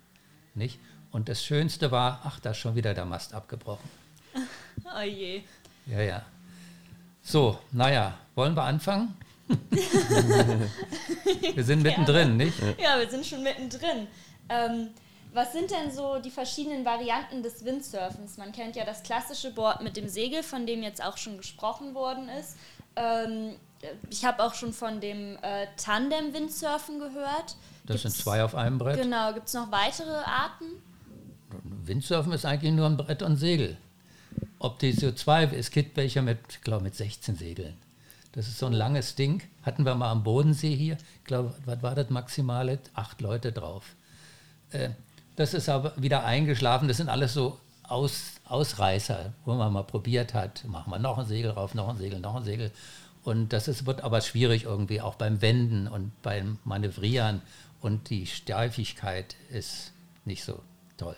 Nicht? 0.54 0.80
Und 1.12 1.28
das 1.28 1.44
Schönste 1.44 1.90
war, 1.90 2.22
ach, 2.24 2.40
da 2.40 2.52
ist 2.52 2.58
schon 2.58 2.76
wieder 2.76 2.94
der 2.94 3.06
Mast 3.06 3.34
abgebrochen. 3.34 3.90
Oh 4.96 5.02
je. 5.02 5.42
Ja, 5.88 6.02
ja. 6.02 6.22
So, 7.24 7.58
naja, 7.72 8.14
wollen 8.36 8.56
wir 8.56 8.64
anfangen? 8.64 9.18
wir 11.56 11.64
sind 11.64 11.82
mittendrin, 11.82 12.38
nicht? 12.38 12.60
Ja, 12.80 13.00
wir 13.00 13.10
sind 13.10 13.26
schon 13.26 13.42
mittendrin. 13.42 14.06
Ähm, 14.50 14.90
was 15.38 15.54
sind 15.54 15.70
denn 15.70 15.92
so 15.92 16.18
die 16.18 16.32
verschiedenen 16.32 16.84
Varianten 16.84 17.44
des 17.44 17.64
Windsurfens? 17.64 18.38
Man 18.38 18.52
kennt 18.52 18.76
ja 18.76 18.84
das 18.84 19.04
klassische 19.04 19.52
Board 19.52 19.84
mit 19.84 19.96
dem 19.96 20.10
Segel, 20.10 20.42
von 20.42 20.66
dem 20.66 20.82
jetzt 20.82 21.04
auch 21.04 21.16
schon 21.16 21.38
gesprochen 21.38 21.94
worden 21.94 22.28
ist. 22.28 22.58
Ähm, 22.96 23.54
ich 24.10 24.26
habe 24.26 24.44
auch 24.44 24.56
schon 24.56 24.74
von 24.74 25.00
dem 25.00 25.38
äh, 25.44 25.68
Tandem-Windsurfen 25.78 26.98
gehört. 26.98 27.56
Das 27.86 28.02
gibt's, 28.02 28.02
sind 28.02 28.16
zwei 28.16 28.44
auf 28.44 28.56
einem 28.56 28.80
Brett. 28.80 29.00
Genau. 29.00 29.32
Gibt 29.34 29.48
es 29.48 29.54
noch 29.54 29.72
weitere 29.72 30.12
Arten? 30.12 30.66
Windsurfen 31.86 32.34
ist 32.34 32.44
eigentlich 32.44 32.74
nur 32.74 32.88
ein 32.88 32.98
Brett 32.98 33.22
und 33.22 33.38
Segel. 33.38 33.78
Ob 34.58 34.80
die 34.80 34.92
so 34.92 35.12
zwei, 35.12 35.44
es 35.44 35.70
gibt 35.70 35.98
welche 35.98 36.24
mit, 36.24 36.64
glaube, 36.64 36.84
mit 36.84 36.96
16 36.96 37.36
Segeln. 37.36 37.78
Das 38.32 38.48
ist 38.48 38.58
so 38.58 38.66
ein 38.66 38.74
langes 38.74 39.14
Ding. 39.14 39.44
Hatten 39.62 39.86
wir 39.86 39.94
mal 39.94 40.12
am 40.12 40.24
Bodensee 40.24 40.76
hier. 40.76 40.98
Ich 41.20 41.26
glaube, 41.26 41.54
was 41.66 41.84
war 41.84 41.94
das 41.94 42.10
maximale? 42.10 42.80
Acht 42.96 43.22
Leute 43.22 43.52
drauf. 43.52 43.96
Äh, 44.72 44.90
das 45.38 45.54
ist 45.54 45.70
aber 45.70 45.94
wieder 45.96 46.26
eingeschlafen. 46.26 46.88
Das 46.88 46.98
sind 46.98 47.10
alles 47.10 47.34
so 47.34 47.58
Aus, 47.84 48.34
Ausreißer, 48.46 49.34
wo 49.46 49.54
man 49.54 49.72
mal 49.72 49.84
probiert 49.84 50.34
hat, 50.34 50.66
machen 50.66 50.92
wir 50.92 51.00
noch 51.00 51.18
ein 51.18 51.26
Segel 51.26 51.52
rauf, 51.52 51.74
noch 51.74 51.88
ein 51.88 51.98
Segel, 51.98 52.20
noch 52.20 52.36
ein 52.36 52.44
Segel. 52.44 52.72
Und 53.24 53.54
das 53.54 53.68
ist, 53.68 53.86
wird 53.86 54.02
aber 54.02 54.20
schwierig 54.22 54.64
irgendwie, 54.64 55.00
auch 55.00 55.16
beim 55.16 55.42
Wenden 55.42 55.88
und 55.88 56.12
beim 56.22 56.58
Manövrieren. 56.66 57.42
Und 57.82 58.10
die 58.10 58.26
Steifigkeit 58.26 59.36
ist 59.50 59.94
nicht 60.26 60.44
so 60.44 60.60
toll. 60.98 61.16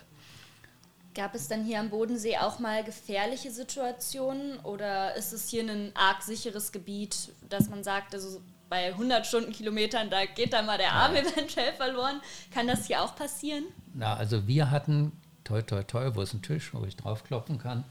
Gab 1.15 1.33
es 1.33 1.47
dann 1.47 1.63
hier 1.63 1.79
am 1.79 1.89
Bodensee 1.89 2.37
auch 2.37 2.59
mal 2.59 2.83
gefährliche 2.83 3.51
Situationen 3.51 4.59
oder 4.59 5.15
ist 5.15 5.33
es 5.33 5.49
hier 5.49 5.63
ein 5.63 5.91
arg 5.95 6.21
sicheres 6.21 6.71
Gebiet, 6.71 7.31
dass 7.47 7.69
man 7.69 7.83
sagt, 7.83 8.13
also 8.13 8.41
bei 8.69 8.87
100 8.87 9.25
Stundenkilometern, 9.25 10.09
da 10.09 10.25
geht 10.25 10.53
dann 10.53 10.65
mal 10.65 10.77
der 10.77 10.93
Arm 10.93 11.15
ja. 11.15 11.21
eventuell 11.21 11.73
verloren. 11.73 12.21
Kann 12.53 12.67
das 12.67 12.85
hier 12.85 13.03
auch 13.03 13.15
passieren? 13.15 13.65
Na, 13.93 14.15
also 14.15 14.47
wir 14.47 14.71
hatten, 14.71 15.11
toi, 15.43 15.61
toi, 15.61 15.83
toi, 15.83 16.11
wo 16.13 16.21
ist 16.21 16.33
ein 16.33 16.41
Tisch, 16.41 16.73
wo 16.73 16.85
ich 16.85 16.95
draufklopfen 16.95 17.57
kann, 17.57 17.83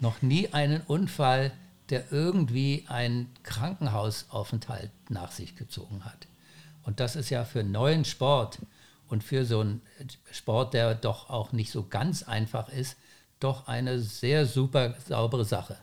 noch 0.00 0.22
nie 0.22 0.52
einen 0.52 0.82
Unfall, 0.82 1.52
der 1.88 2.12
irgendwie 2.12 2.84
einen 2.88 3.32
Krankenhausaufenthalt 3.42 4.90
nach 5.08 5.32
sich 5.32 5.56
gezogen 5.56 6.04
hat. 6.04 6.26
Und 6.84 7.00
das 7.00 7.16
ist 7.16 7.30
ja 7.30 7.44
für 7.44 7.64
neuen 7.64 8.04
Sport 8.04 8.58
und 9.08 9.24
für 9.24 9.44
so 9.44 9.60
einen 9.60 9.80
Sport, 10.30 10.74
der 10.74 10.94
doch 10.94 11.30
auch 11.30 11.52
nicht 11.52 11.72
so 11.72 11.86
ganz 11.88 12.22
einfach 12.22 12.68
ist, 12.68 12.96
doch 13.40 13.66
eine 13.66 14.00
sehr 14.00 14.46
super 14.46 14.94
saubere 15.06 15.44
Sache. 15.44 15.78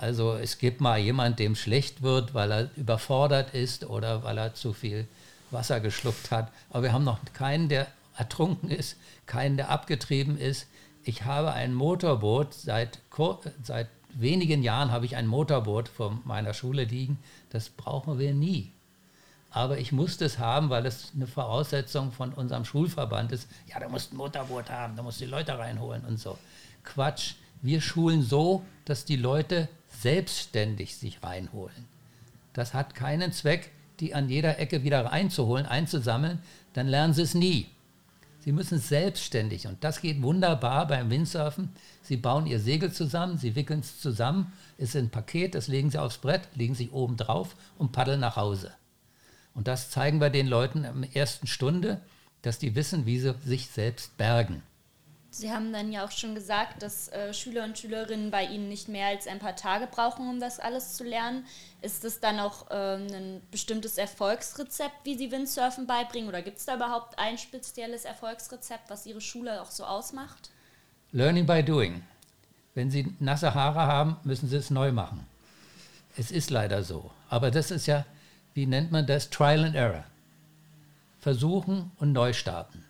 Also 0.00 0.32
es 0.32 0.56
gibt 0.56 0.80
mal 0.80 0.98
jemand, 0.98 1.38
dem 1.38 1.54
schlecht 1.54 2.00
wird, 2.00 2.32
weil 2.32 2.50
er 2.50 2.70
überfordert 2.74 3.52
ist 3.52 3.84
oder 3.84 4.24
weil 4.24 4.38
er 4.38 4.54
zu 4.54 4.72
viel 4.72 5.06
Wasser 5.50 5.78
geschluckt 5.80 6.30
hat. 6.30 6.50
Aber 6.70 6.84
wir 6.84 6.94
haben 6.94 7.04
noch 7.04 7.18
keinen, 7.34 7.68
der 7.68 7.86
ertrunken 8.16 8.70
ist, 8.70 8.96
keinen, 9.26 9.58
der 9.58 9.68
abgetrieben 9.68 10.38
ist. 10.38 10.68
Ich 11.04 11.26
habe 11.26 11.52
ein 11.52 11.74
Motorboot, 11.74 12.54
seit, 12.54 13.00
seit 13.62 13.88
wenigen 14.14 14.62
Jahren 14.62 14.90
habe 14.90 15.04
ich 15.04 15.16
ein 15.16 15.26
Motorboot 15.26 15.90
vor 15.90 16.18
meiner 16.24 16.54
Schule 16.54 16.84
liegen. 16.84 17.18
Das 17.50 17.68
brauchen 17.68 18.18
wir 18.18 18.32
nie. 18.32 18.72
Aber 19.50 19.76
ich 19.76 19.92
musste 19.92 20.24
es 20.24 20.38
haben, 20.38 20.70
weil 20.70 20.86
es 20.86 21.12
eine 21.14 21.26
Voraussetzung 21.26 22.10
von 22.10 22.32
unserem 22.32 22.64
Schulverband 22.64 23.32
ist. 23.32 23.50
Ja, 23.66 23.78
du 23.78 23.90
musst 23.90 24.14
ein 24.14 24.16
Motorboot 24.16 24.70
haben, 24.70 24.96
du 24.96 25.02
musst 25.02 25.20
die 25.20 25.26
Leute 25.26 25.58
reinholen 25.58 26.06
und 26.06 26.18
so. 26.18 26.38
Quatsch. 26.84 27.34
Wir 27.62 27.80
schulen 27.80 28.22
so, 28.22 28.64
dass 28.84 29.04
die 29.04 29.16
Leute 29.16 29.68
selbstständig 29.88 30.96
sich 30.96 31.22
reinholen. 31.22 31.86
Das 32.52 32.74
hat 32.74 32.94
keinen 32.94 33.32
Zweck, 33.32 33.70
die 34.00 34.14
an 34.14 34.28
jeder 34.28 34.58
Ecke 34.58 34.82
wieder 34.82 35.04
reinzuholen, 35.04 35.66
einzusammeln, 35.66 36.38
dann 36.72 36.88
lernen 36.88 37.14
sie 37.14 37.22
es 37.22 37.34
nie. 37.34 37.66
Sie 38.42 38.52
müssen 38.52 38.78
selbstständig, 38.78 39.66
und 39.66 39.84
das 39.84 40.00
geht 40.00 40.22
wunderbar 40.22 40.86
beim 40.86 41.10
Windsurfen. 41.10 41.70
Sie 42.02 42.16
bauen 42.16 42.46
ihr 42.46 42.58
Segel 42.58 42.90
zusammen, 42.90 43.36
sie 43.36 43.54
wickeln 43.54 43.80
es 43.80 44.00
zusammen, 44.00 44.52
ist 44.78 44.96
ein 44.96 45.10
Paket, 45.10 45.54
das 45.54 45.68
legen 45.68 45.90
sie 45.90 45.98
aufs 45.98 46.18
Brett, 46.18 46.48
legen 46.54 46.74
sich 46.74 46.92
oben 46.92 47.18
drauf 47.18 47.54
und 47.76 47.92
paddeln 47.92 48.20
nach 48.20 48.36
Hause. 48.36 48.72
Und 49.54 49.68
das 49.68 49.90
zeigen 49.90 50.20
wir 50.20 50.30
den 50.30 50.46
Leuten 50.46 50.84
in 50.84 51.02
der 51.02 51.16
ersten 51.16 51.46
Stunde, 51.46 52.00
dass 52.40 52.58
die 52.58 52.74
wissen, 52.74 53.04
wie 53.04 53.18
sie 53.18 53.34
sich 53.44 53.66
selbst 53.66 54.16
bergen. 54.16 54.62
Sie 55.32 55.52
haben 55.52 55.72
dann 55.72 55.92
ja 55.92 56.04
auch 56.04 56.10
schon 56.10 56.34
gesagt, 56.34 56.82
dass 56.82 57.08
äh, 57.08 57.32
Schüler 57.32 57.62
und 57.64 57.78
Schülerinnen 57.78 58.32
bei 58.32 58.44
Ihnen 58.44 58.68
nicht 58.68 58.88
mehr 58.88 59.06
als 59.06 59.28
ein 59.28 59.38
paar 59.38 59.54
Tage 59.54 59.86
brauchen, 59.86 60.28
um 60.28 60.40
das 60.40 60.58
alles 60.58 60.94
zu 60.94 61.04
lernen. 61.04 61.46
Ist 61.82 62.04
es 62.04 62.18
dann 62.18 62.40
auch 62.40 62.68
äh, 62.70 62.96
ein 62.96 63.40
bestimmtes 63.52 63.96
Erfolgsrezept, 63.96 64.96
wie 65.04 65.16
Sie 65.16 65.30
Windsurfen 65.30 65.86
beibringen? 65.86 66.28
Oder 66.28 66.42
gibt 66.42 66.58
es 66.58 66.66
da 66.66 66.74
überhaupt 66.74 67.16
ein 67.18 67.38
spezielles 67.38 68.04
Erfolgsrezept, 68.04 68.90
was 68.90 69.06
Ihre 69.06 69.20
Schule 69.20 69.62
auch 69.62 69.70
so 69.70 69.84
ausmacht? 69.84 70.50
Learning 71.12 71.46
by 71.46 71.62
doing. 71.62 72.02
Wenn 72.74 72.90
Sie 72.90 73.14
nasse 73.20 73.54
Haare 73.54 73.80
haben, 73.80 74.16
müssen 74.24 74.48
Sie 74.48 74.56
es 74.56 74.70
neu 74.70 74.90
machen. 74.90 75.26
Es 76.16 76.32
ist 76.32 76.50
leider 76.50 76.82
so. 76.82 77.08
Aber 77.28 77.52
das 77.52 77.70
ist 77.70 77.86
ja, 77.86 78.04
wie 78.54 78.66
nennt 78.66 78.90
man 78.90 79.06
das? 79.06 79.30
Trial 79.30 79.64
and 79.64 79.76
Error. 79.76 80.04
Versuchen 81.20 81.92
und 81.98 82.12
neu 82.12 82.32
starten. 82.32 82.84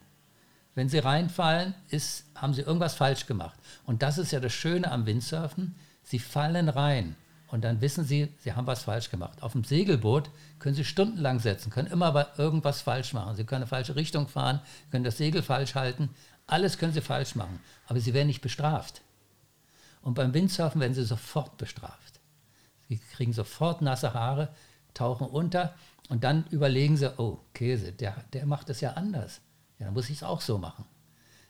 Wenn 0.80 0.88
sie 0.88 1.00
reinfallen, 1.00 1.74
ist, 1.90 2.24
haben 2.34 2.54
sie 2.54 2.62
irgendwas 2.62 2.94
falsch 2.94 3.26
gemacht. 3.26 3.58
Und 3.84 4.00
das 4.00 4.16
ist 4.16 4.32
ja 4.32 4.40
das 4.40 4.54
Schöne 4.54 4.90
am 4.90 5.04
Windsurfen. 5.04 5.74
Sie 6.04 6.18
fallen 6.18 6.70
rein 6.70 7.16
und 7.48 7.64
dann 7.64 7.82
wissen 7.82 8.06
sie, 8.06 8.32
sie 8.38 8.54
haben 8.54 8.66
was 8.66 8.84
falsch 8.84 9.10
gemacht. 9.10 9.42
Auf 9.42 9.52
dem 9.52 9.62
Segelboot 9.62 10.30
können 10.58 10.74
sie 10.74 10.86
stundenlang 10.86 11.38
setzen, 11.38 11.68
können 11.68 11.92
immer 11.92 12.28
irgendwas 12.38 12.80
falsch 12.80 13.12
machen. 13.12 13.36
Sie 13.36 13.44
können 13.44 13.64
eine 13.64 13.68
falsche 13.68 13.94
Richtung 13.94 14.26
fahren, 14.26 14.60
können 14.90 15.04
das 15.04 15.18
Segel 15.18 15.42
falsch 15.42 15.74
halten. 15.74 16.08
Alles 16.46 16.78
können 16.78 16.94
sie 16.94 17.02
falsch 17.02 17.34
machen. 17.34 17.60
Aber 17.86 18.00
sie 18.00 18.14
werden 18.14 18.28
nicht 18.28 18.40
bestraft. 18.40 19.02
Und 20.00 20.14
beim 20.14 20.32
Windsurfen 20.32 20.80
werden 20.80 20.94
sie 20.94 21.04
sofort 21.04 21.58
bestraft. 21.58 22.20
Sie 22.88 22.96
kriegen 22.96 23.34
sofort 23.34 23.82
nasse 23.82 24.14
Haare, 24.14 24.48
tauchen 24.94 25.26
unter 25.26 25.74
und 26.08 26.24
dann 26.24 26.46
überlegen 26.48 26.96
sie, 26.96 27.12
oh, 27.18 27.38
Käse, 27.52 27.92
der, 27.92 28.24
der 28.32 28.46
macht 28.46 28.70
es 28.70 28.80
ja 28.80 28.92
anders. 28.92 29.42
Ja, 29.80 29.86
dann 29.86 29.94
muss 29.94 30.10
ich 30.10 30.18
es 30.18 30.22
auch 30.22 30.42
so 30.42 30.58
machen. 30.58 30.84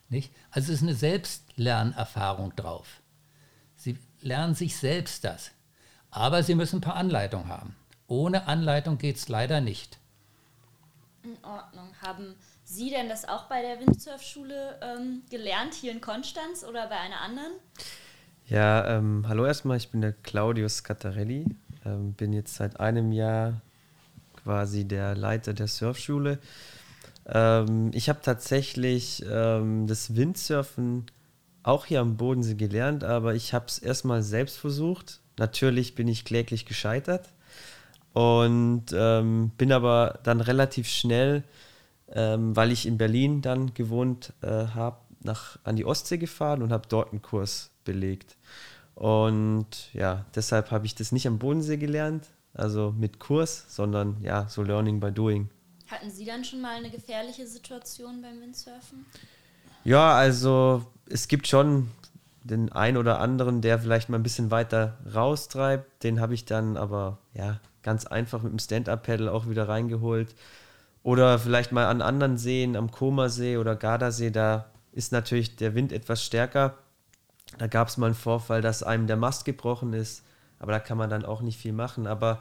Nicht? 0.08 0.32
Also 0.50 0.72
es 0.72 0.78
ist 0.78 0.82
eine 0.82 0.94
Selbstlernerfahrung 0.94 2.56
drauf. 2.56 3.00
Sie 3.76 3.98
lernen 4.20 4.54
sich 4.54 4.76
selbst 4.76 5.24
das. 5.24 5.50
Aber 6.10 6.42
sie 6.42 6.54
müssen 6.54 6.78
ein 6.78 6.80
paar 6.80 6.96
Anleitungen 6.96 7.48
haben. 7.48 7.76
Ohne 8.06 8.46
Anleitung 8.46 8.98
geht 8.98 9.16
es 9.16 9.28
leider 9.28 9.60
nicht. 9.60 9.98
In 11.22 11.36
Ordnung. 11.44 11.90
Haben 12.02 12.34
Sie 12.64 12.90
denn 12.90 13.08
das 13.08 13.28
auch 13.28 13.44
bei 13.44 13.62
der 13.62 13.80
Windsurfschule 13.80 14.80
ähm, 14.80 15.22
gelernt, 15.28 15.74
hier 15.74 15.92
in 15.92 16.00
Konstanz 16.00 16.64
oder 16.64 16.88
bei 16.88 16.96
einer 16.96 17.20
anderen? 17.20 17.52
Ja, 18.46 18.96
ähm, 18.96 19.26
hallo 19.28 19.44
erstmal, 19.44 19.76
ich 19.76 19.90
bin 19.90 20.00
der 20.00 20.12
Claudius 20.12 20.82
Cattarelli, 20.82 21.46
ähm, 21.84 22.14
bin 22.14 22.32
jetzt 22.32 22.54
seit 22.54 22.80
einem 22.80 23.12
Jahr 23.12 23.60
quasi 24.42 24.84
der 24.86 25.14
Leiter 25.14 25.52
der 25.52 25.68
Surfschule 25.68 26.38
ähm, 27.32 27.90
ich 27.94 28.08
habe 28.08 28.20
tatsächlich 28.22 29.24
ähm, 29.30 29.86
das 29.86 30.16
Windsurfen 30.16 31.06
auch 31.62 31.86
hier 31.86 32.00
am 32.00 32.16
Bodensee 32.16 32.54
gelernt, 32.54 33.04
aber 33.04 33.34
ich 33.34 33.54
habe 33.54 33.66
es 33.68 33.78
erstmal 33.78 34.22
selbst 34.22 34.58
versucht. 34.58 35.20
Natürlich 35.38 35.94
bin 35.94 36.08
ich 36.08 36.24
kläglich 36.24 36.66
gescheitert 36.66 37.28
und 38.12 38.86
ähm, 38.92 39.50
bin 39.56 39.72
aber 39.72 40.18
dann 40.22 40.40
relativ 40.40 40.88
schnell, 40.88 41.44
ähm, 42.12 42.56
weil 42.56 42.72
ich 42.72 42.86
in 42.86 42.98
Berlin 42.98 43.42
dann 43.42 43.74
gewohnt 43.74 44.32
äh, 44.42 44.48
habe, 44.48 44.98
an 45.64 45.76
die 45.76 45.84
Ostsee 45.84 46.16
gefahren 46.16 46.62
und 46.62 46.72
habe 46.72 46.88
dort 46.88 47.12
einen 47.12 47.20
Kurs 47.20 47.70
belegt. 47.84 48.36
Und 48.94 49.92
ja, 49.92 50.24
deshalb 50.34 50.70
habe 50.70 50.86
ich 50.86 50.94
das 50.94 51.12
nicht 51.12 51.26
am 51.26 51.38
Bodensee 51.38 51.76
gelernt, 51.76 52.26
also 52.54 52.94
mit 52.98 53.20
Kurs, 53.20 53.66
sondern 53.68 54.16
ja, 54.22 54.48
so 54.48 54.62
Learning 54.62 54.98
by 54.98 55.12
Doing. 55.12 55.50
Hatten 55.90 56.10
Sie 56.10 56.24
dann 56.24 56.44
schon 56.44 56.60
mal 56.60 56.76
eine 56.76 56.90
gefährliche 56.90 57.46
Situation 57.46 58.22
beim 58.22 58.40
Windsurfen? 58.40 59.06
Ja, 59.82 60.14
also 60.14 60.86
es 61.06 61.26
gibt 61.26 61.48
schon 61.48 61.90
den 62.44 62.70
einen 62.70 62.96
oder 62.96 63.18
anderen, 63.18 63.60
der 63.60 63.78
vielleicht 63.78 64.08
mal 64.08 64.18
ein 64.18 64.22
bisschen 64.22 64.50
weiter 64.50 64.98
raustreibt. 65.12 66.04
Den 66.04 66.20
habe 66.20 66.34
ich 66.34 66.44
dann 66.44 66.76
aber 66.76 67.18
ja 67.34 67.58
ganz 67.82 68.06
einfach 68.06 68.42
mit 68.42 68.52
dem 68.52 68.58
Stand-Up-Pedal 68.58 69.28
auch 69.28 69.48
wieder 69.48 69.68
reingeholt. 69.68 70.34
Oder 71.02 71.38
vielleicht 71.38 71.72
mal 71.72 71.86
an 71.86 72.02
anderen 72.02 72.38
Seen, 72.38 72.76
am 72.76 72.90
Komersee 72.90 73.56
oder 73.56 73.74
Gardasee, 73.74 74.30
da 74.30 74.70
ist 74.92 75.12
natürlich 75.12 75.56
der 75.56 75.74
Wind 75.74 75.92
etwas 75.92 76.24
stärker. 76.24 76.74
Da 77.58 77.66
gab 77.66 77.88
es 77.88 77.96
mal 77.96 78.06
einen 78.06 78.14
Vorfall, 78.14 78.60
dass 78.60 78.82
einem 78.82 79.06
der 79.06 79.16
Mast 79.16 79.44
gebrochen 79.44 79.92
ist, 79.92 80.22
aber 80.58 80.72
da 80.72 80.78
kann 80.78 80.98
man 80.98 81.10
dann 81.10 81.24
auch 81.24 81.40
nicht 81.40 81.58
viel 81.58 81.72
machen. 81.72 82.06
Aber 82.06 82.40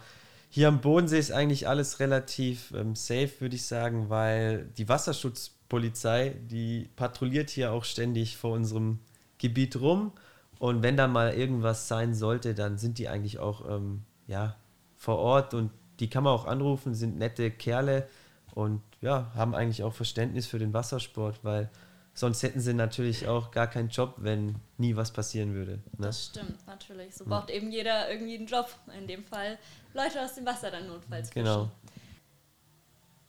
hier 0.49 0.67
am 0.67 0.81
Bodensee 0.81 1.19
ist 1.19 1.31
eigentlich 1.31 1.67
alles 1.67 1.99
relativ 1.99 2.73
ähm, 2.75 2.95
safe, 2.95 3.29
würde 3.39 3.55
ich 3.55 3.65
sagen, 3.65 4.09
weil 4.09 4.65
die 4.77 4.89
Wasserschutzpolizei, 4.89 6.35
die 6.49 6.89
patrouilliert 6.95 7.51
hier 7.51 7.71
auch 7.71 7.83
ständig 7.83 8.35
vor 8.35 8.53
unserem 8.53 8.99
Gebiet 9.37 9.79
rum. 9.79 10.11
Und 10.57 10.81
wenn 10.81 10.97
da 10.97 11.07
mal 11.07 11.33
irgendwas 11.33 11.87
sein 11.87 12.15
sollte, 12.15 12.55
dann 12.55 12.79
sind 12.79 12.97
die 12.97 13.07
eigentlich 13.07 13.39
auch 13.39 13.69
ähm, 13.69 14.01
ja, 14.27 14.55
vor 14.97 15.19
Ort 15.19 15.53
und 15.53 15.71
die 15.99 16.09
kann 16.09 16.23
man 16.23 16.33
auch 16.33 16.45
anrufen, 16.45 16.95
sind 16.95 17.17
nette 17.17 17.51
Kerle 17.51 18.07
und 18.55 18.81
ja, 19.01 19.31
haben 19.35 19.53
eigentlich 19.53 19.83
auch 19.83 19.93
Verständnis 19.93 20.47
für 20.47 20.59
den 20.59 20.73
Wassersport, 20.73 21.43
weil 21.43 21.69
sonst 22.13 22.43
hätten 22.43 22.59
sie 22.59 22.73
natürlich 22.73 23.27
auch 23.27 23.51
gar 23.51 23.67
keinen 23.67 23.89
Job, 23.89 24.15
wenn 24.17 24.55
nie 24.77 24.95
was 24.95 25.11
passieren 25.11 25.53
würde. 25.53 25.73
Ne? 25.97 26.07
Das 26.07 26.25
stimmt, 26.25 26.65
natürlich. 26.67 27.15
So 27.15 27.25
braucht 27.25 27.49
ja. 27.49 27.55
eben 27.55 27.71
jeder 27.71 28.11
irgendwie 28.11 28.35
einen 28.37 28.47
Job. 28.47 28.69
In 28.97 29.07
dem 29.07 29.23
Fall 29.23 29.57
Leute 29.93 30.21
aus 30.23 30.35
dem 30.35 30.45
Wasser 30.45 30.71
dann 30.71 30.87
notfalls 30.87 31.29
fischen. 31.29 31.45
Genau. 31.45 31.71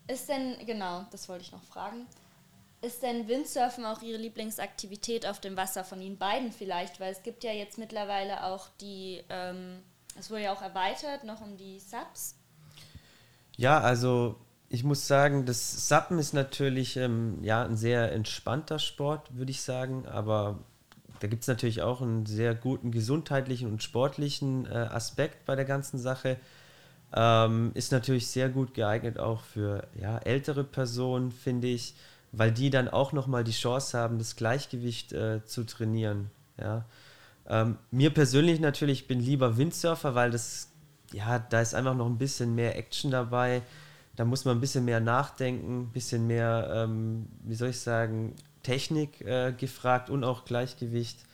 Ist 0.09 0.29
denn, 0.29 0.57
genau, 0.67 1.07
das 1.13 1.29
wollte 1.29 1.45
ich 1.45 1.53
noch 1.53 1.63
fragen. 1.63 2.07
Ist 2.83 3.03
denn 3.03 3.29
Windsurfen 3.29 3.85
auch 3.85 4.01
Ihre 4.01 4.19
Lieblingsaktivität 4.19 5.27
auf 5.27 5.39
dem 5.39 5.57
Wasser 5.57 5.85
von 5.85 6.01
Ihnen 6.01 6.17
beiden 6.17 6.51
vielleicht? 6.51 6.99
Weil 6.99 7.13
es 7.13 7.23
gibt 7.23 7.45
ja 7.45 7.53
jetzt 7.53 7.79
mittlerweile 7.79 8.45
auch 8.45 8.69
die, 8.81 9.23
ähm, 9.29 9.83
es 10.19 10.31
wurde 10.31 10.45
ja 10.45 10.53
auch 10.53 10.63
erweitert, 10.63 11.25
noch 11.25 11.43
um 11.43 11.57
die 11.57 11.79
Subs. 11.79 12.37
Ja, 13.57 13.81
also 13.81 14.37
ich 14.73 14.85
muss 14.85 15.09
sagen, 15.09 15.47
das 15.47 15.89
Sappen 15.89 16.21
ist 16.21 16.33
natürlich 16.33 16.97
ähm, 16.97 17.43
ja, 17.43 17.65
ein 17.65 17.77
sehr 17.77 18.13
entspannter 18.13 18.79
Sport, 18.79 19.37
würde 19.37 19.51
ich 19.51 19.63
sagen, 19.63 20.07
aber 20.07 20.61
da 21.19 21.27
gibt 21.27 21.43
es 21.43 21.49
natürlich 21.49 21.83
auch 21.83 22.01
einen 22.01 22.25
sehr 22.25 22.55
guten 22.55 22.93
gesundheitlichen 22.93 23.69
und 23.69 23.83
sportlichen 23.83 24.67
äh, 24.67 24.69
Aspekt 24.69 25.45
bei 25.45 25.57
der 25.57 25.65
ganzen 25.65 25.99
Sache. 25.99 26.37
Ähm, 27.13 27.73
ist 27.75 27.91
natürlich 27.91 28.29
sehr 28.29 28.49
gut 28.49 28.73
geeignet 28.73 29.19
auch 29.19 29.43
für 29.43 29.89
ja, 30.01 30.19
ältere 30.19 30.63
Personen, 30.63 31.33
finde 31.33 31.67
ich, 31.67 31.97
weil 32.31 32.53
die 32.53 32.71
dann 32.71 32.89
auch 32.89 33.13
nochmal 33.13 33.43
die 33.43 33.51
Chance 33.51 33.99
haben, 33.99 34.19
das 34.19 34.37
Gleichgewicht 34.37 35.13
äh, 35.13 35.45
zu 35.45 35.65
trainieren. 35.65 36.31
Ja. 36.61 36.85
Ähm, 37.49 37.77
mir 37.91 38.11
persönlich 38.11 38.61
natürlich, 38.61 39.01
ich 39.01 39.09
bin 39.09 39.19
lieber 39.19 39.57
Windsurfer, 39.57 40.15
weil 40.15 40.31
das, 40.31 40.69
ja, 41.13 41.41
da 41.41 41.61
ist 41.61 41.75
einfach 41.75 41.97
noch 41.97 42.07
ein 42.07 42.19
bisschen 42.19 42.55
mehr 42.55 42.79
Action 42.79 43.11
dabei. 43.11 43.63
Da 44.17 44.25
muss 44.25 44.45
man 44.45 44.57
ein 44.57 44.61
bisschen 44.61 44.85
mehr 44.85 45.01
nachdenken, 45.01 45.83
ein 45.83 45.93
bisschen 45.93 46.27
mehr, 46.27 46.71
ähm, 46.73 47.27
wie 47.45 47.55
soll 47.55 47.71
ich 47.71 47.81
sagen, 47.81 48.35
Technik 48.63 49.21
äh, 49.23 49.53
gefragt 49.57 50.11
und 50.11 50.25
auch 50.25 50.45
Gleichgewicht. 50.45 51.25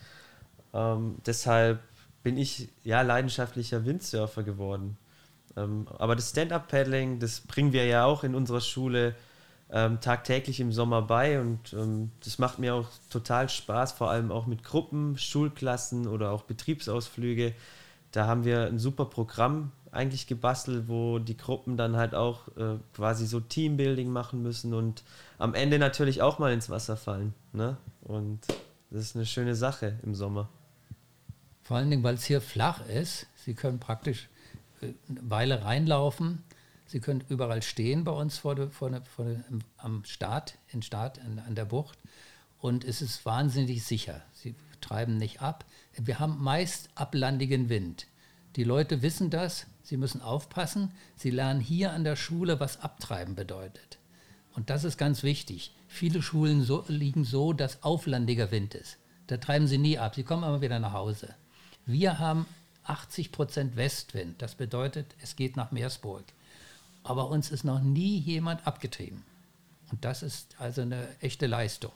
Ähm, 0.73 1.16
deshalb 1.26 1.80
bin 2.23 2.37
ich 2.37 2.68
ja 2.85 3.02
leidenschaftlicher 3.02 3.85
Windsurfer 3.85 4.42
geworden. 4.42 4.97
Ähm, 5.56 5.87
aber 5.99 6.16
das 6.16 6.30
Stand-Up-Paddling, 6.30 7.18
das 7.18 7.40
bringen 7.40 7.73
wir 7.73 7.87
ja 7.87 8.04
auch 8.04 8.25
in 8.25 8.35
unserer 8.35 8.61
Schule 8.61 9.14
ähm, 9.71 10.00
tagtäglich 10.00 10.61
im 10.61 10.73
Sommer 10.73 11.02
bei 11.02 11.40
und 11.40 11.73
ähm, 11.73 12.12
das 12.25 12.38
macht 12.38 12.59
mir 12.59 12.75
auch 12.75 12.88
total 13.11 13.49
Spaß, 13.49 13.92
vor 13.92 14.11
allem 14.11 14.30
auch 14.30 14.47
mit 14.47 14.62
Gruppen, 14.62 15.18
Schulklassen 15.18 16.06
oder 16.06 16.30
auch 16.30 16.42
Betriebsausflüge. 16.42 17.54
Da 18.12 18.26
haben 18.26 18.45
wir 18.45 18.66
ein 18.66 18.78
super 18.78 19.06
Programm 19.06 19.73
eigentlich 19.93 20.26
gebastelt, 20.26 20.88
wo 20.88 21.19
die 21.19 21.37
Gruppen 21.37 21.76
dann 21.76 21.97
halt 21.97 22.14
auch 22.14 22.49
äh, 22.57 22.78
quasi 22.95 23.26
so 23.26 23.40
Teambuilding 23.40 24.11
machen 24.11 24.43
müssen 24.43 24.75
und 24.75 25.02
am 25.38 25.55
Ende 25.55 25.78
natürlich 25.78 26.23
auch 26.23 26.38
mal 26.38 26.52
ins 26.52 26.71
Wasser 26.71 26.97
fallen. 26.97 27.35
Ne? 27.52 27.76
Und 28.02 28.40
das 28.90 29.02
ist 29.02 29.16
eine 29.16 29.26
schöne 29.26 29.55
Sache 29.55 29.99
im 30.02 30.14
Sommer. 30.14 30.49
Vor 31.62 31.76
allen 31.76 31.90
Dingen, 31.90 32.02
weil 32.02 32.14
es 32.14 32.25
hier 32.25 32.40
flach 32.40 32.87
ist. 32.87 33.26
Sie 33.35 33.55
können 33.55 33.81
praktisch 33.81 34.28
äh, 34.81 34.93
eine 35.09 35.31
Weile 35.31 35.64
reinlaufen. 35.64 36.43
Sie 36.87 37.00
können 37.00 37.25
überall 37.28 37.62
stehen 37.62 38.05
bei 38.05 38.12
uns 38.12 38.38
vor 38.38 38.55
der, 38.55 38.71
vor 38.71 38.90
der, 38.90 39.02
vor 39.02 39.25
der, 39.25 39.43
am 39.76 40.05
Start, 40.05 40.57
in 40.69 40.83
Start 40.83 41.19
an, 41.21 41.40
an 41.40 41.55
der 41.55 41.64
Bucht. 41.64 41.99
Und 42.59 42.85
es 42.85 43.02
ist 43.02 43.26
wahnsinnig 43.26 43.85
sicher. 43.85 44.23
Sie 44.33 44.55
treiben 44.81 45.16
nicht 45.16 45.43
ab. 45.43 45.64
Wir 45.97 46.21
haben 46.21 46.43
meist 46.43 46.90
ablandigen 46.95 47.69
Wind. 47.69 48.07
Die 48.56 48.64
Leute 48.64 49.02
wissen 49.02 49.28
das, 49.28 49.66
sie 49.82 49.98
müssen 49.98 50.22
aufpassen. 50.22 50.90
Sie 51.14 51.30
lernen 51.30 51.60
hier 51.60 51.92
an 51.92 52.04
der 52.04 52.16
Schule, 52.16 52.58
was 52.58 52.80
Abtreiben 52.80 53.34
bedeutet. 53.34 53.98
Und 54.54 54.70
das 54.70 54.84
ist 54.84 54.96
ganz 54.96 55.22
wichtig. 55.22 55.75
Viele 55.88 56.22
Schulen 56.22 56.62
so, 56.62 56.84
liegen 56.88 57.25
so, 57.25 57.52
dass 57.52 57.82
auflandiger 57.82 58.50
Wind 58.50 58.75
ist. 58.75 58.96
Da 59.26 59.36
treiben 59.36 59.66
sie 59.66 59.76
nie 59.76 59.98
ab. 59.98 60.14
Sie 60.14 60.22
kommen 60.22 60.42
immer 60.42 60.62
wieder 60.62 60.78
nach 60.78 60.94
Hause. 60.94 61.34
Wir 61.84 62.18
haben 62.18 62.46
80 62.84 63.30
Prozent 63.30 63.76
Westwind. 63.76 64.40
Das 64.40 64.54
bedeutet, 64.54 65.14
es 65.20 65.36
geht 65.36 65.56
nach 65.56 65.70
Meersburg. 65.70 66.25
Aber 67.02 67.28
uns 67.28 67.50
ist 67.50 67.64
noch 67.64 67.80
nie 67.80 68.18
jemand 68.18 68.66
abgetrieben. 68.66 69.22
Und 69.92 70.04
das 70.04 70.22
ist 70.22 70.56
also 70.58 70.80
eine 70.80 71.06
echte 71.20 71.46
Leistung. 71.46 71.92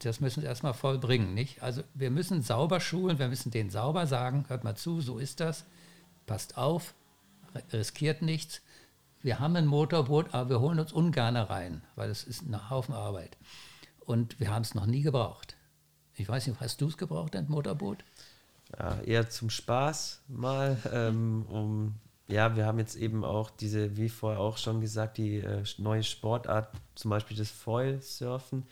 Das 0.00 0.20
müssen 0.20 0.42
wir 0.42 0.48
erstmal 0.48 0.74
vollbringen, 0.74 1.34
nicht? 1.34 1.62
Also 1.62 1.82
wir 1.94 2.10
müssen 2.10 2.42
sauber 2.42 2.80
schulen, 2.80 3.18
wir 3.18 3.28
müssen 3.28 3.50
denen 3.50 3.70
sauber 3.70 4.06
sagen, 4.06 4.44
hört 4.48 4.64
mal 4.64 4.76
zu, 4.76 5.00
so 5.00 5.18
ist 5.18 5.40
das, 5.40 5.64
passt 6.26 6.56
auf, 6.56 6.94
riskiert 7.72 8.22
nichts. 8.22 8.62
Wir 9.20 9.40
haben 9.40 9.56
ein 9.56 9.66
Motorboot, 9.66 10.32
aber 10.32 10.50
wir 10.50 10.60
holen 10.60 10.78
uns 10.78 10.92
ungern 10.92 11.36
rein, 11.36 11.82
weil 11.96 12.10
es 12.10 12.22
ist 12.22 12.42
ein 12.42 12.70
Haufen 12.70 12.94
Arbeit. 12.94 13.36
Und 13.98 14.38
wir 14.38 14.50
haben 14.50 14.62
es 14.62 14.74
noch 14.74 14.86
nie 14.86 15.02
gebraucht. 15.02 15.56
Ich 16.14 16.28
weiß 16.28 16.46
nicht, 16.46 16.60
hast 16.60 16.80
du 16.80 16.86
es 16.86 16.96
gebraucht, 16.96 17.34
ein 17.34 17.48
Motorboot? 17.48 18.04
Ja, 18.78 19.00
eher 19.00 19.28
zum 19.30 19.50
Spaß 19.50 20.22
mal, 20.28 20.76
ähm, 20.92 21.44
um 21.48 21.94
ja, 22.28 22.54
wir 22.56 22.66
haben 22.66 22.78
jetzt 22.78 22.94
eben 22.94 23.24
auch 23.24 23.50
diese, 23.50 23.96
wie 23.96 24.10
vorher 24.10 24.40
auch 24.40 24.58
schon 24.58 24.80
gesagt, 24.80 25.16
die 25.16 25.38
äh, 25.38 25.64
neue 25.78 26.02
Sportart, 26.02 26.70
zum 26.94 27.10
Beispiel 27.10 27.36
das 27.36 27.50
Foil-Surfen. 27.50 28.66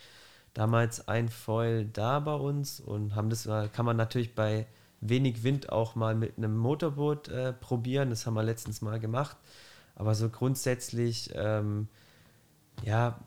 Damals 0.57 1.07
ein 1.07 1.29
Foil 1.29 1.85
da 1.85 2.19
bei 2.19 2.33
uns 2.33 2.81
und 2.81 3.15
haben 3.15 3.29
das, 3.29 3.45
äh, 3.45 3.69
kann 3.69 3.85
man 3.85 3.99
natürlich 3.99 4.35
bei 4.35 4.67
wenig 5.03 5.43
Wind 5.43 5.71
auch 5.71 5.97
mal 5.97 6.15
mit 6.15 6.39
einem 6.39 6.57
Motorboot 6.57 7.29
äh, 7.29 7.53
probieren. 7.53 8.09
Das 8.09 8.25
haben 8.25 8.33
wir 8.33 8.43
letztens 8.43 8.81
mal 8.81 8.99
gemacht. 8.99 9.37
Aber 9.97 10.15
so 10.15 10.31
grundsätzlich, 10.31 11.31
ähm, 11.35 11.89
ja, 12.87 13.21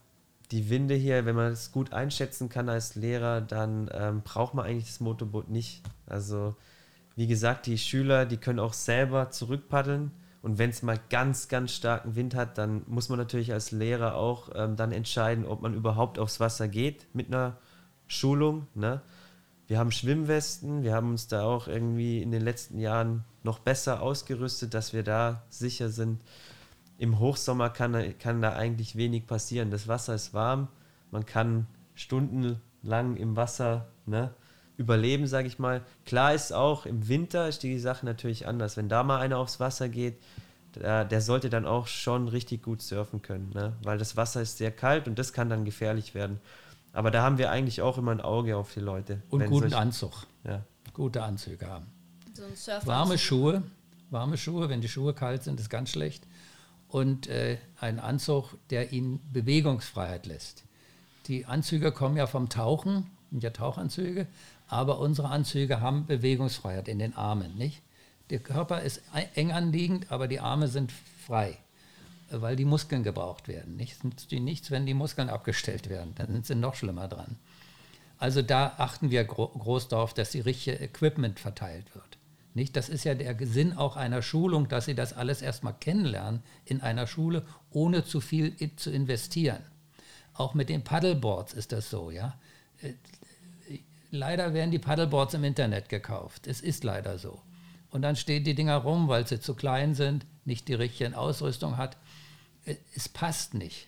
die 0.50 0.72
Winde 0.72 0.96
hier, 0.96 1.28
wenn 1.28 1.36
man 1.36 1.52
es 1.52 1.72
gut 1.72 1.94
einschätzen 1.94 2.50
kann 2.50 2.68
als 2.68 2.96
Lehrer, 2.96 3.42
dann 3.42 3.92
ähm, 3.94 4.24
braucht 4.24 4.56
man 4.56 4.66
eigentlich 4.66 4.88
das 4.88 5.00
Motorboot 5.00 5.50
nicht. 5.50 5.84
Also 6.08 6.56
wie 7.16 7.28
gesagt, 7.28 7.68
die 7.68 7.78
Schüler, 7.78 8.26
die 8.26 8.38
können 8.38 8.58
auch 8.58 8.74
selber 8.74 9.30
zurückpaddeln. 9.30 10.10
Und 10.42 10.58
wenn 10.58 10.70
es 10.70 10.84
mal 10.84 11.00
ganz, 11.10 11.50
ganz 11.50 11.72
starken 11.72 12.16
Wind 12.16 12.34
hat, 12.34 12.58
dann 12.58 12.84
muss 12.88 13.10
man 13.10 13.20
natürlich 13.20 13.52
als 13.52 13.72
Lehrer 13.72 14.16
auch 14.16 14.50
ähm, 14.56 14.76
dann 14.76 14.92
entscheiden, 14.92 15.46
ob 15.46 15.62
man 15.62 15.74
überhaupt 15.74 16.18
aufs 16.18 16.40
Wasser 16.40 16.68
geht 16.68 17.08
mit 17.14 17.28
einer 17.28 17.58
Schulung. 18.08 18.68
Ne? 18.74 19.02
Wir 19.68 19.80
haben 19.80 19.92
Schwimmwesten, 19.92 20.82
wir 20.82 20.94
haben 20.94 21.12
uns 21.12 21.28
da 21.28 21.44
auch 21.44 21.68
irgendwie 21.68 22.22
in 22.22 22.32
den 22.32 22.42
letzten 22.42 22.80
Jahren 22.80 23.26
noch 23.44 23.60
besser 23.60 24.02
ausgerüstet, 24.02 24.74
dass 24.74 24.94
wir 24.94 25.04
da 25.04 25.44
sicher 25.50 25.90
sind. 25.90 26.22
Im 26.98 27.20
Hochsommer 27.20 27.70
kann, 27.70 28.18
kann 28.18 28.42
da 28.42 28.54
eigentlich 28.54 28.96
wenig 28.96 29.28
passieren. 29.28 29.72
Das 29.72 29.88
Wasser 29.88 30.16
ist 30.16 30.34
warm, 30.34 30.70
man 31.12 31.26
kann 31.26 31.68
stundenlang 31.96 33.18
im 33.18 33.36
Wasser 33.36 33.88
ne, 34.06 34.34
überleben, 34.80 35.28
sage 35.28 35.48
ich 35.48 35.60
mal. 35.60 35.82
Klar 36.06 36.34
ist 36.34 36.54
auch, 36.54 36.86
im 36.86 37.10
Winter 37.10 37.50
ist 37.50 37.64
die 37.64 37.78
Sache 37.78 38.06
natürlich 38.06 38.48
anders. 38.48 38.78
Wenn 38.78 38.88
da 38.88 39.04
mal 39.04 39.20
einer 39.20 39.38
aufs 39.38 39.60
Wasser 39.60 39.90
geht, 39.90 40.16
der, 40.76 41.04
der 41.04 41.22
sollte 41.22 41.50
dann 41.50 41.66
auch 41.66 41.88
schon 41.88 42.30
richtig 42.30 42.64
gut 42.64 42.82
surfen 42.82 43.22
können, 43.22 43.52
ne? 43.54 43.74
weil 43.84 43.98
das 43.98 44.16
Wasser 44.16 44.42
ist 44.42 44.58
sehr 44.58 44.72
kalt 44.72 45.08
und 45.08 45.20
das 45.20 45.34
kann 45.34 45.50
dann 45.50 45.66
gefährlich 45.66 46.16
werden. 46.16 46.40
Aber 46.94 47.12
da 47.12 47.22
haben 47.24 47.38
wir 47.38 47.52
eigentlich 47.52 47.82
auch 47.82 47.98
immer 47.98 48.12
ein 48.12 48.22
Auge 48.22 48.56
auf 48.56 48.74
die 48.74 48.80
Leute. 48.80 49.22
Und 49.30 49.46
guten 49.48 49.74
Anzug. 49.74 50.26
Ja. 50.46 50.64
Gute 50.94 51.24
Anzüge 51.24 51.68
haben. 51.68 51.86
So. 52.34 52.72
Warme 52.86 53.18
Schuhe, 53.18 53.64
warme 54.12 54.38
Schuhe, 54.38 54.70
wenn 54.70 54.80
die 54.80 54.88
Schuhe 54.88 55.14
kalt 55.14 55.44
sind, 55.44 55.60
ist 55.60 55.70
ganz 55.70 55.92
schlecht. 55.92 56.26
Und 56.88 57.28
äh, 57.28 57.58
ein 57.80 58.00
Anzug, 58.00 58.56
der 58.70 58.94
ihnen 58.94 59.20
Bewegungsfreiheit 59.34 60.26
lässt. 60.26 60.64
Die 61.28 61.46
Anzüge 61.46 61.92
kommen 61.92 62.16
ja 62.16 62.28
vom 62.28 62.50
Tauchen, 62.50 63.06
sind 63.30 63.44
ja 63.44 63.52
Tauchanzüge, 63.52 64.26
aber 64.70 65.00
unsere 65.00 65.30
Anzüge 65.30 65.82
haben 65.82 66.06
Bewegungsfreiheit 66.06 66.88
in 66.88 67.00
den 67.00 67.16
Armen, 67.16 67.56
nicht? 67.58 67.82
Der 68.30 68.40
Körper 68.40 68.82
ist 68.82 69.02
eng 69.34 69.52
anliegend, 69.52 70.12
aber 70.12 70.28
die 70.28 70.40
Arme 70.40 70.68
sind 70.68 70.92
frei, 71.26 71.58
weil 72.30 72.56
die 72.56 72.66
Muskeln 72.66 73.02
gebraucht 73.02 73.48
werden. 73.48 73.76
Nicht? 73.76 74.04
nützt 74.04 74.32
ihnen 74.32 74.46
nichts, 74.46 74.70
wenn 74.70 74.86
die 74.86 74.94
Muskeln 74.94 75.30
abgestellt 75.30 75.90
werden, 75.90 76.14
dann 76.16 76.28
sind 76.28 76.46
sie 76.46 76.56
noch 76.56 76.76
schlimmer 76.76 77.08
dran. 77.08 77.38
Also 78.20 78.44
da 78.44 78.74
achten 78.78 79.10
wir 79.10 79.24
groß 79.24 79.88
darauf, 79.88 80.14
dass 80.14 80.32
die 80.32 80.42
richtige 80.42 80.80
Equipment 80.80 81.40
verteilt 81.40 81.96
wird. 81.96 82.20
Nicht? 82.54 82.76
Das 82.76 82.90
ist 82.90 83.04
ja 83.04 83.16
der 83.16 83.36
Sinn 83.48 83.76
auch 83.76 83.96
einer 83.96 84.22
Schulung, 84.22 84.68
dass 84.68 84.86
sie 84.86 84.96
das 84.96 85.14
alles 85.14 85.42
erstmal 85.42 85.74
kennenlernen 85.74 86.44
in 86.66 86.82
einer 86.82 87.08
Schule, 87.08 87.44
ohne 87.72 88.04
zu 88.06 88.22
viel 88.22 88.54
zu 88.76 88.92
investieren. 88.92 89.64
Auch 90.36 90.54
mit 90.54 90.70
den 90.70 90.84
Paddleboards 90.84 91.54
ist 91.54 91.72
das 91.72 91.90
so, 91.90 92.12
ja 92.12 92.38
äh, 92.82 92.94
leider 94.12 94.54
werden 94.54 94.72
die 94.72 94.80
Paddleboards 94.80 95.34
im 95.34 95.44
Internet 95.44 95.90
gekauft. 95.90 96.48
Es 96.48 96.62
ist 96.62 96.84
leider 96.84 97.18
so. 97.18 97.42
Und 97.92 98.02
dann 98.02 98.16
stehen 98.16 98.44
die 98.44 98.56
Dinger 98.56 98.78
rum, 98.78 99.08
weil 99.08 99.26
sie 99.28 99.40
zu 99.40 99.56
klein 99.56 99.96
sind, 99.96 100.26
nicht 100.46 100.68
die 100.68 100.74
richtige 100.74 101.18
Ausrüstung 101.18 101.78
hat. 101.78 101.98
Äh, 102.66 102.76
es 102.96 103.10
passt 103.10 103.54
nicht. 103.54 103.88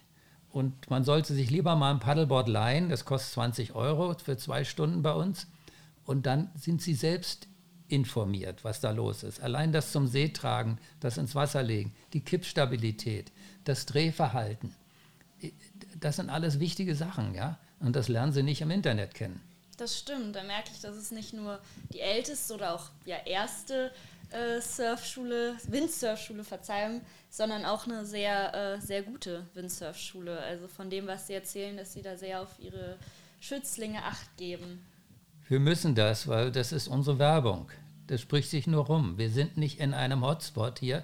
Und 0.51 0.89
man 0.89 1.03
sollte 1.03 1.33
sich 1.33 1.49
lieber 1.49 1.75
mal 1.75 1.91
ein 1.91 1.99
Paddleboard 1.99 2.49
leihen, 2.49 2.89
das 2.89 3.05
kostet 3.05 3.33
20 3.33 3.73
Euro 3.73 4.13
für 4.15 4.37
zwei 4.37 4.63
Stunden 4.63 5.01
bei 5.01 5.13
uns. 5.13 5.47
Und 6.03 6.25
dann 6.25 6.49
sind 6.55 6.81
sie 6.81 6.93
selbst 6.93 7.47
informiert, 7.87 8.63
was 8.63 8.81
da 8.81 8.91
los 8.91 9.23
ist. 9.23 9.41
Allein 9.41 9.71
das 9.71 9.91
zum 9.91 10.07
See 10.07 10.29
tragen, 10.29 10.77
das 10.99 11.17
ins 11.17 11.35
Wasser 11.35 11.63
legen, 11.63 11.93
die 12.13 12.21
Kippstabilität, 12.21 13.31
das 13.63 13.85
Drehverhalten, 13.85 14.75
äh, 15.41 15.51
das 15.99 16.15
sind 16.17 16.29
alles 16.29 16.59
wichtige 16.59 16.95
Sachen, 16.95 17.35
ja. 17.35 17.57
Und 17.79 17.95
das 17.95 18.07
lernen 18.07 18.31
sie 18.31 18.43
nicht 18.43 18.61
im 18.61 18.71
Internet 18.71 19.15
kennen. 19.15 19.41
Das 19.81 19.97
stimmt. 19.97 20.35
Da 20.35 20.43
merke 20.43 20.69
ich, 20.71 20.79
dass 20.81 20.95
es 20.95 21.09
nicht 21.09 21.33
nur 21.33 21.57
die 21.91 22.01
älteste 22.01 22.53
oder 22.53 22.75
auch 22.75 22.91
ja, 23.03 23.15
erste 23.25 23.91
äh, 24.29 24.61
Surfschule, 24.61 25.55
Windsurfschule, 25.69 26.43
Verzeihung, 26.43 27.01
sondern 27.31 27.65
auch 27.65 27.87
eine 27.87 28.05
sehr, 28.05 28.53
äh, 28.53 28.79
sehr 28.79 29.01
gute 29.01 29.47
Windsurfschule. 29.55 30.37
Also 30.37 30.67
von 30.67 30.91
dem, 30.91 31.07
was 31.07 31.25
Sie 31.25 31.33
erzählen, 31.33 31.75
dass 31.77 31.93
Sie 31.93 32.03
da 32.03 32.15
sehr 32.15 32.43
auf 32.43 32.49
Ihre 32.59 32.97
Schützlinge 33.39 34.03
Acht 34.03 34.37
geben. 34.37 34.85
Wir 35.47 35.59
müssen 35.59 35.95
das, 35.95 36.27
weil 36.27 36.51
das 36.51 36.73
ist 36.73 36.87
unsere 36.87 37.17
Werbung. 37.17 37.71
Das 38.05 38.21
spricht 38.21 38.51
sich 38.51 38.67
nur 38.67 38.85
rum. 38.85 39.17
Wir 39.17 39.31
sind 39.31 39.57
nicht 39.57 39.79
in 39.79 39.95
einem 39.95 40.23
Hotspot 40.23 40.77
hier. 40.77 41.03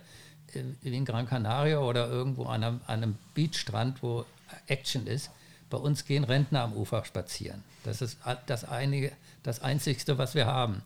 äh, 0.54 0.62
wie 0.84 0.96
in 0.96 1.04
Gran 1.04 1.28
Canaria 1.28 1.80
oder 1.80 2.08
irgendwo 2.10 2.44
an 2.44 2.64
einem, 2.64 2.82
an 2.86 3.02
einem 3.02 3.18
Beachstrand, 3.34 4.04
wo 4.04 4.24
Action 4.68 5.08
ist. 5.08 5.32
Bei 5.70 5.78
uns 5.78 6.06
gehen 6.06 6.24
Rentner 6.24 6.62
am 6.62 6.74
Ufer 6.74 7.04
spazieren. 7.04 7.64
Das 7.84 8.02
ist 8.02 8.18
das, 8.46 8.64
einige, 8.64 9.12
das 9.44 9.62
Einzigste, 9.62 10.18
was 10.18 10.34
wir 10.34 10.46
haben. 10.46 10.82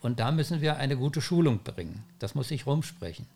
Und 0.00 0.20
da 0.20 0.30
müssen 0.30 0.60
wir 0.60 0.76
eine 0.76 0.96
gute 0.96 1.20
Schulung 1.20 1.62
bringen. 1.62 2.04
Das 2.18 2.34
muss 2.34 2.48
sich 2.48 2.66
rumsprechen. 2.66 3.26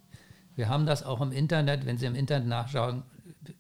Wir 0.55 0.69
haben 0.69 0.87
das 0.87 1.03
auch 1.03 1.21
im 1.21 1.33
Internet. 1.33 1.87
Wenn 1.87 1.99
Sie 1.99 2.07
im 2.07 2.15
Internet 2.15 2.47
nachschauen, 2.47 3.03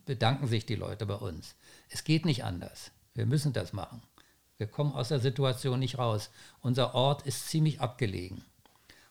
bedanken 0.04 0.46
sich 0.46 0.66
die 0.66 0.74
Leute 0.74 1.06
bei 1.06 1.14
uns. 1.14 1.54
Es 1.88 2.04
geht 2.04 2.24
nicht 2.24 2.44
anders. 2.44 2.90
Wir 3.14 3.26
müssen 3.26 3.52
das 3.52 3.72
machen. 3.72 4.02
Wir 4.58 4.66
kommen 4.66 4.92
aus 4.92 5.08
der 5.08 5.18
Situation 5.18 5.80
nicht 5.80 5.98
raus. 5.98 6.30
Unser 6.60 6.94
Ort 6.94 7.22
ist 7.26 7.48
ziemlich 7.48 7.80
abgelegen. 7.80 8.44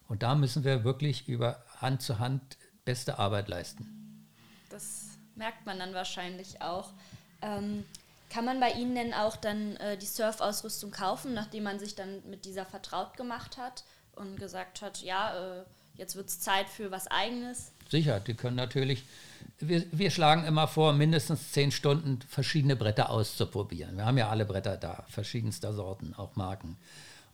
Und 0.08 0.24
da 0.24 0.36
müssen 0.36 0.64
wir 0.64 0.84
wirklich 0.84 1.28
über 1.28 1.64
Hand 1.78 2.02
zu 2.02 2.20
Hand 2.20 2.58
beste 2.86 3.20
Arbeit 3.20 3.48
leisten. 3.48 4.28
Das 4.70 5.18
merkt 5.36 5.66
man 5.66 5.80
dann 5.80 5.94
wahrscheinlich 5.94 6.62
auch. 6.62 6.94
Ähm, 7.42 7.84
kann 8.32 8.46
man 8.46 8.60
bei 8.60 8.72
Ihnen 8.72 8.96
denn 8.96 9.14
auch 9.14 9.36
dann 9.36 9.76
äh, 9.78 9.98
die 9.98 10.06
Surfausrüstung 10.06 10.92
kaufen, 10.92 11.34
nachdem 11.34 11.64
man 11.64 11.80
sich 11.80 11.96
dann 11.96 12.22
mit 12.30 12.46
dieser 12.46 12.66
vertraut 12.66 13.18
gemacht 13.18 13.58
hat 13.58 13.84
und 14.16 14.40
gesagt 14.40 14.82
hat, 14.82 15.02
ja, 15.02 15.60
äh, 15.60 15.64
jetzt 15.96 16.16
wird 16.16 16.30
es 16.30 16.40
Zeit 16.40 16.70
für 16.70 16.92
was 16.92 17.08
Eigenes? 17.08 17.74
Sicher, 17.90 18.22
die 18.22 18.34
können 18.34 18.56
natürlich, 18.56 19.04
wir, 19.60 19.84
wir 19.92 20.12
schlagen 20.12 20.46
immer 20.46 20.70
vor, 20.70 20.94
mindestens 20.94 21.52
zehn 21.52 21.72
Stunden 21.72 22.20
verschiedene 22.28 22.78
Bretter 22.78 23.10
auszuprobieren. 23.10 23.98
Wir 23.98 24.06
haben 24.06 24.18
ja 24.18 24.30
alle 24.30 24.46
Bretter 24.46 24.78
da, 24.78 25.04
verschiedenster 25.10 25.74
Sorten, 25.74 26.14
auch 26.16 26.38
Marken. 26.38 26.78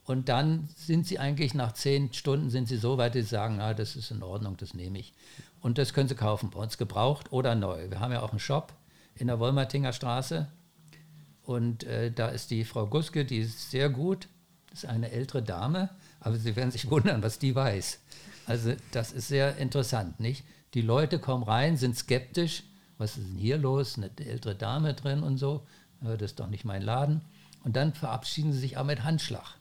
Und 0.03 0.29
dann 0.29 0.67
sind 0.75 1.05
sie 1.05 1.19
eigentlich 1.19 1.53
nach 1.53 1.73
zehn 1.73 2.11
Stunden 2.13 2.49
sind 2.49 2.67
sie 2.67 2.77
so 2.77 2.97
weit, 2.97 3.13
dass 3.13 3.23
sie 3.23 3.29
sagen, 3.29 3.57
na, 3.57 3.75
das 3.75 3.95
ist 3.95 4.09
in 4.09 4.23
Ordnung, 4.23 4.57
das 4.57 4.73
nehme 4.73 4.97
ich. 4.97 5.13
Und 5.61 5.77
das 5.77 5.93
können 5.93 6.07
sie 6.07 6.15
kaufen, 6.15 6.49
bei 6.49 6.59
uns 6.59 6.77
gebraucht 6.77 7.31
oder 7.31 7.53
neu. 7.53 7.91
Wir 7.91 7.99
haben 7.99 8.13
ja 8.13 8.21
auch 8.21 8.31
einen 8.31 8.39
Shop 8.39 8.73
in 9.15 9.27
der 9.27 9.39
Wolmertinger 9.39 9.93
Straße. 9.93 10.47
Und 11.47 11.85
äh, 11.85 12.11
da 12.11 12.27
ist 12.27 12.51
die 12.51 12.65
Frau 12.65 12.87
Guske, 12.87 13.23
die 13.23 13.37
ist 13.37 13.71
sehr 13.71 13.89
gut. 13.89 14.27
Ist 14.73 14.85
eine 14.85 15.11
ältere 15.11 15.41
Dame, 15.41 15.89
aber 16.19 16.35
Sie 16.35 16.57
werden 16.57 16.71
sich 16.71 16.89
wundern, 16.91 17.23
was 17.23 17.39
die 17.39 17.55
weiß. 17.55 17.99
Also 18.47 18.73
das 18.91 19.13
ist 19.13 19.29
sehr 19.29 19.55
interessant, 19.55 20.19
nicht? 20.19 20.43
Die 20.73 20.81
Leute 20.81 21.19
kommen 21.19 21.43
rein, 21.43 21.77
sind 21.77 21.95
skeptisch. 21.95 22.63
Was 22.97 23.15
ist 23.15 23.29
denn 23.29 23.37
hier 23.37 23.57
los? 23.57 23.97
Eine 23.97 24.11
ältere 24.17 24.55
Dame 24.55 24.93
drin 24.93 25.23
und 25.23 25.37
so. 25.37 25.65
Das 26.01 26.21
ist 26.21 26.39
doch 26.41 26.47
nicht 26.49 26.65
mein 26.65 26.81
Laden. 26.81 27.21
Und 27.63 27.77
dann 27.77 27.93
verabschieden 27.93 28.51
sie 28.51 28.59
sich 28.59 28.77
auch 28.77 28.83
mit 28.83 29.03
Handschlag. 29.03 29.55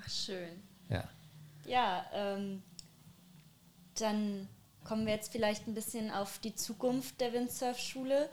Ach, 0.00 0.08
schön. 0.08 0.62
Ja. 0.88 1.08
Ja, 1.66 2.06
ähm, 2.14 2.62
dann 3.98 4.48
kommen 4.84 5.06
wir 5.06 5.14
jetzt 5.14 5.32
vielleicht 5.32 5.66
ein 5.66 5.74
bisschen 5.74 6.12
auf 6.12 6.38
die 6.38 6.54
Zukunft 6.54 7.20
der 7.20 7.32
Windsurf-Schule. 7.32 8.28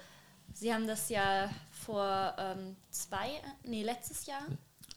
Sie 0.54 0.72
haben 0.72 0.86
das 0.86 1.10
ja 1.10 1.50
vor 1.86 2.36
ähm, 2.38 2.76
zwei, 2.90 3.30
nee, 3.64 3.84
letztes 3.84 4.26
Jahr 4.26 4.42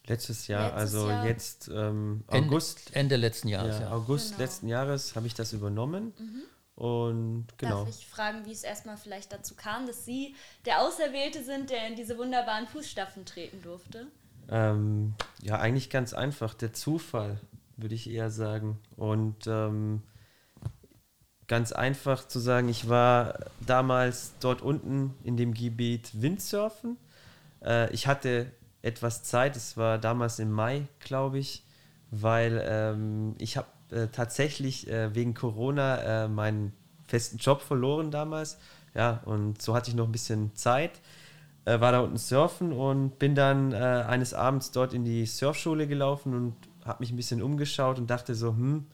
Letztes 0.09 0.47
Jahr, 0.47 0.67
Letztes 0.77 0.81
also 0.95 1.11
Jahr. 1.11 1.27
jetzt 1.27 1.69
ähm, 1.69 2.23
Ende, 2.29 2.49
August, 2.49 2.95
Ende 2.95 3.17
letzten 3.17 3.49
Jahres, 3.49 3.81
ja, 3.81 3.87
ja. 3.87 3.93
August 3.93 4.29
Genau. 4.31 4.43
letzten 4.43 4.69
Jahres 4.69 5.17
habe 5.17 5.27
ich 5.27 5.35
das 5.35 5.53
übernommen. 5.53 6.13
Und 6.77 7.47
genau. 7.57 7.85
Darf 7.85 7.89
ich 7.89 8.07
fragen, 8.07 8.45
wie 8.45 8.53
es 8.53 8.63
erstmal 8.63 8.99
vielleicht 8.99 9.33
dazu 9.33 9.55
kam, 9.57 9.87
dass 9.87 10.05
Sie 10.05 10.37
der 10.65 10.83
Auserwählte 10.83 11.43
sind, 11.43 11.71
der 11.71 11.89
in 11.89 11.97
diese 11.97 12.19
wunderbaren 12.19 12.67
Fußstapfen 12.69 13.25
treten 13.25 13.63
durfte? 13.63 14.07
Ähm, 14.49 15.15
ja, 15.43 15.59
eigentlich 15.59 15.91
ganz 15.91 16.13
einfach. 16.13 16.55
Der 16.55 16.73
Zufall, 16.73 17.41
würde 17.77 17.95
ich 17.95 18.09
eher 18.09 18.31
sagen. 18.31 18.79
Und 18.97 19.47
ähm, 19.49 20.03
ganz 21.49 21.73
einfach 21.73 22.27
zu 22.27 22.39
sagen, 22.39 22.69
ich 22.69 22.89
war 22.89 23.39
damals 23.61 24.33
dort 24.41 24.63
unten 24.63 25.15
in 25.23 25.37
dem 25.37 25.55
Gebiet 25.55 26.11
Windsurfen. 26.21 26.97
Äh, 27.65 27.93
ich 27.93 28.07
hatte 28.07 28.51
etwas 28.83 29.23
Zeit, 29.23 29.57
es 29.57 29.77
war 29.77 29.99
damals 29.99 30.39
im 30.39 30.51
Mai, 30.51 30.87
glaube 31.01 31.39
ich, 31.39 31.65
weil 32.11 32.65
ähm, 32.67 33.35
ich 33.39 33.57
habe 33.57 33.69
äh, 33.91 34.09
tatsächlich 34.09 34.89
äh, 34.89 35.15
wegen 35.15 35.35
Corona 35.35 36.25
äh, 36.25 36.29
meinen 36.29 36.73
festen 37.07 37.39
Job 37.39 37.61
verloren 37.61 38.11
damals. 38.11 38.59
Ja, 38.95 39.21
und 39.25 39.61
so 39.61 39.75
hatte 39.75 39.91
ich 39.91 39.97
noch 39.97 40.07
ein 40.07 40.13
bisschen 40.13 40.55
Zeit 40.55 41.01
äh, 41.67 41.81
war 41.81 41.93
da 41.93 42.01
unten 42.01 42.17
surfen 42.17 42.73
und 42.73 43.19
bin 43.19 43.35
dann 43.35 43.73
äh, 43.73 43.77
eines 43.77 44.33
Abends 44.33 44.71
dort 44.71 44.95
in 44.95 45.05
die 45.05 45.27
Surfschule 45.27 45.87
gelaufen 45.87 46.33
und 46.33 46.55
habe 46.85 47.01
mich 47.01 47.11
ein 47.11 47.17
bisschen 47.17 47.43
umgeschaut 47.43 47.99
und 47.99 48.09
dachte 48.09 48.35
so, 48.35 48.51
hm, 48.51 48.87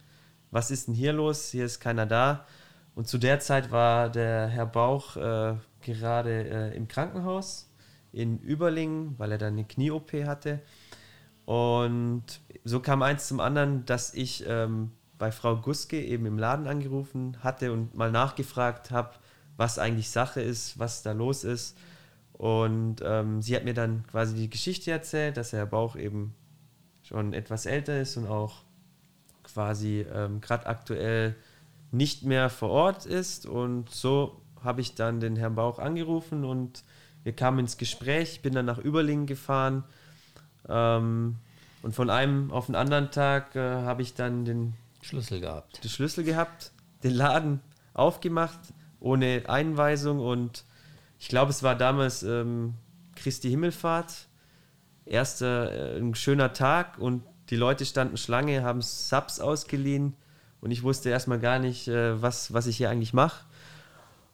was 0.52 0.70
ist 0.70 0.86
denn 0.86 0.94
hier 0.94 1.12
los? 1.12 1.50
Hier 1.50 1.64
ist 1.64 1.80
keiner 1.80 2.06
da. 2.06 2.46
Und 2.94 3.08
zu 3.08 3.18
der 3.18 3.40
Zeit 3.40 3.72
war 3.72 4.10
der 4.10 4.46
Herr 4.46 4.66
Bauch 4.66 5.16
äh, 5.16 5.54
gerade 5.80 6.44
äh, 6.72 6.76
im 6.76 6.86
Krankenhaus 6.86 7.68
in 8.12 8.38
Überlingen, 8.38 9.18
weil 9.18 9.32
er 9.32 9.38
dann 9.38 9.54
eine 9.54 9.64
Knie-OP 9.64 10.12
hatte. 10.26 10.60
Und 11.46 12.24
so 12.64 12.80
kam 12.80 13.02
eins 13.02 13.26
zum 13.26 13.40
anderen, 13.40 13.84
dass 13.86 14.14
ich 14.14 14.44
ähm, 14.46 14.92
bei 15.18 15.32
Frau 15.32 15.56
Guske 15.56 16.00
eben 16.00 16.26
im 16.26 16.38
Laden 16.38 16.66
angerufen 16.66 17.38
hatte 17.40 17.72
und 17.72 17.94
mal 17.94 18.10
nachgefragt 18.10 18.90
habe, 18.90 19.14
was 19.56 19.78
eigentlich 19.78 20.10
Sache 20.10 20.42
ist, 20.42 20.78
was 20.78 21.02
da 21.02 21.12
los 21.12 21.44
ist. 21.44 21.78
Und 22.34 22.96
ähm, 23.02 23.40
sie 23.40 23.56
hat 23.56 23.64
mir 23.64 23.74
dann 23.74 24.06
quasi 24.06 24.34
die 24.34 24.50
Geschichte 24.50 24.90
erzählt, 24.90 25.38
dass 25.38 25.52
Herr 25.52 25.66
Bauch 25.66 25.96
eben 25.96 26.34
schon 27.02 27.32
etwas 27.32 27.64
älter 27.64 28.00
ist 28.00 28.16
und 28.16 28.26
auch 28.26 28.64
quasi 29.44 30.06
ähm, 30.12 30.40
gerade 30.40 30.66
aktuell 30.66 31.36
nicht 31.90 32.24
mehr 32.24 32.50
vor 32.50 32.70
Ort 32.70 33.06
ist. 33.06 33.46
Und 33.46 33.90
so 33.90 34.40
habe 34.62 34.80
ich 34.80 34.94
dann 34.94 35.20
den 35.20 35.36
Herrn 35.36 35.54
Bauch 35.54 35.78
angerufen 35.78 36.44
und 36.44 36.84
wir 37.22 37.32
kamen 37.32 37.60
ins 37.60 37.76
Gespräch. 37.76 38.32
Ich 38.32 38.42
bin 38.42 38.54
dann 38.54 38.66
nach 38.66 38.78
Überlingen 38.78 39.26
gefahren. 39.26 39.84
Ähm, 40.68 41.36
und 41.82 41.94
von 41.94 42.10
einem 42.10 42.50
auf 42.50 42.66
den 42.66 42.74
anderen 42.74 43.10
Tag 43.10 43.56
äh, 43.56 43.60
habe 43.60 44.02
ich 44.02 44.14
dann 44.14 44.44
den, 44.44 44.74
Schlüssel 45.02 45.40
gehabt. 45.40 45.82
den 45.82 45.90
Schlüssel 45.90 46.24
gehabt, 46.24 46.72
den 47.02 47.12
Laden 47.12 47.60
aufgemacht, 47.92 48.60
ohne 49.00 49.42
Einweisung. 49.48 50.20
Und 50.20 50.64
ich 51.18 51.28
glaube, 51.28 51.50
es 51.50 51.62
war 51.62 51.74
damals 51.74 52.22
ähm, 52.22 52.74
Christi 53.16 53.50
Himmelfahrt. 53.50 54.28
Erster, 55.04 55.96
äh, 55.96 55.98
ein 55.98 56.14
schöner 56.14 56.52
Tag 56.52 56.98
und 56.98 57.24
die 57.50 57.56
Leute 57.56 57.84
standen 57.84 58.16
Schlange, 58.16 58.62
haben 58.62 58.82
Subs 58.82 59.40
ausgeliehen 59.40 60.14
und 60.60 60.70
ich 60.70 60.82
wusste 60.82 61.10
erstmal 61.10 61.38
gar 61.38 61.58
nicht, 61.58 61.88
äh, 61.88 62.20
was, 62.20 62.52
was 62.52 62.66
ich 62.66 62.76
hier 62.76 62.90
eigentlich 62.90 63.12
mache. 63.12 63.44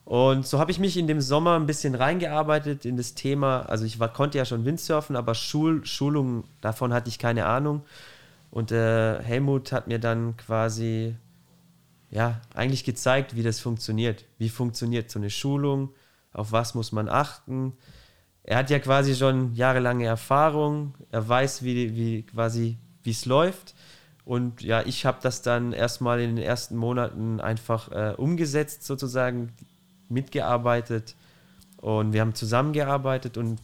Und 0.05 0.47
so 0.47 0.59
habe 0.59 0.71
ich 0.71 0.79
mich 0.79 0.97
in 0.97 1.07
dem 1.07 1.21
Sommer 1.21 1.57
ein 1.57 1.67
bisschen 1.67 1.95
reingearbeitet 1.95 2.87
in 2.87 2.97
das 2.97 3.15
Thema. 3.15 3.63
Also 3.63 3.85
ich 3.85 4.01
war, 4.01 4.11
konnte 4.11 4.39
ja 4.39 4.47
schon 4.47 4.65
Windsurfen, 4.65 5.17
aber 5.17 5.35
Schul, 5.35 5.85
Schulungen, 5.85 6.45
davon 6.63 6.95
hatte 6.95 7.11
ich 7.11 7.19
keine 7.19 7.45
Ahnung. 7.45 7.83
Und 8.51 8.73
äh, 8.73 9.23
Helmut 9.23 9.71
hat 9.73 9.87
mir 9.87 9.99
dann 9.99 10.37
quasi 10.39 11.15
ja, 12.11 12.41
eigentlich 12.55 12.85
gezeigt, 12.85 13.37
wie 13.37 13.43
das 13.43 13.61
funktioniert. 13.61 14.25
Wie 14.39 14.49
funktioniert 14.49 15.11
so 15.11 15.19
eine 15.19 15.31
Schulung, 15.31 15.91
auf 16.33 16.53
was 16.53 16.75
muss 16.75 16.93
man 16.93 17.09
achten. 17.09 17.75
Er 18.45 18.57
hat 18.57 18.71
ja 18.71 18.79
quasi 18.79 19.15
schon 19.15 19.55
jahrelange 19.55 20.07
Erfahrung, 20.07 20.95
er 21.11 21.29
weiß, 21.29 21.63
wie, 21.65 21.95
wie 21.95 22.23
quasi, 22.23 22.79
wie 23.09 23.13
es 23.13 23.25
läuft. 23.25 23.75
Und 24.27 24.61
ja, 24.61 24.83
ich 24.85 25.07
habe 25.07 25.19
das 25.23 25.41
dann 25.41 25.73
erstmal 25.73 26.21
in 26.21 26.37
den 26.37 26.45
ersten 26.45 26.77
Monaten 26.77 27.41
einfach 27.41 27.91
äh, 27.91 28.15
umgesetzt, 28.15 28.85
sozusagen, 28.85 29.55
mitgearbeitet. 30.11 31.15
Und 31.79 32.13
wir 32.13 32.21
haben 32.21 32.35
zusammengearbeitet 32.35 33.39
und 33.39 33.59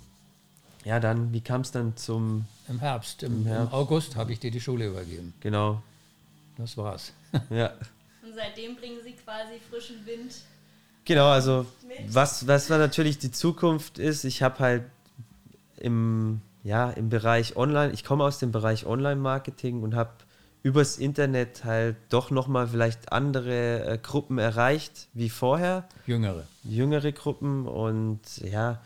ja, 0.85 0.99
dann, 1.01 1.33
wie 1.35 1.43
kam 1.43 1.61
es 1.61 1.73
dann 1.73 1.95
zum, 1.97 2.47
Im 2.69 2.79
Herbst, 2.79 3.23
im, 3.23 3.43
Im 3.43 3.47
Herbst. 3.47 3.73
im 3.73 3.79
August 3.79 4.17
habe 4.17 4.33
ich 4.33 4.41
dir 4.41 4.51
die 4.51 4.61
Schule 4.61 4.87
übergeben. 4.89 5.35
genau, 5.41 5.83
Das 6.57 6.77
war's. 6.79 7.13
ja. 7.51 7.73
Und 8.23 8.35
seitdem 8.35 8.77
bringen 8.77 8.99
Sie 9.05 9.13
quasi 9.13 9.61
frischen 9.71 10.07
Wind. 10.07 10.35
Genau, 11.05 11.27
also 11.27 11.67
Mit? 11.87 12.15
was, 12.15 12.47
was 12.47 12.69
dann 12.69 12.81
natürlich 12.81 13.19
die 13.19 13.31
Zukunft 13.31 13.99
ist, 13.99 14.25
ich 14.25 14.43
habe 14.43 14.59
halt 14.61 14.85
im, 15.79 16.41
ja, 16.65 16.91
im 16.91 17.11
Bereich 17.11 17.57
Online, 17.57 17.93
ich 17.93 18.05
komme 18.05 18.25
aus 18.25 18.39
dem 18.39 18.51
Bereich 18.51 18.87
Online-Marketing 18.87 19.83
und 19.83 19.95
habe 19.95 20.11
übers 20.63 20.97
Internet 20.97 21.65
halt 21.65 21.97
doch 22.09 22.31
nochmal 22.31 22.67
vielleicht 22.67 23.13
andere 23.13 23.85
äh, 23.85 23.99
Gruppen 23.99 24.39
erreicht 24.39 25.09
wie 25.13 25.29
vorher, 25.29 25.85
Jüngere. 26.07 26.45
jüngere 26.65 27.13
Gruppen 27.13 27.69
und 27.69 28.39
ja, 28.39 28.81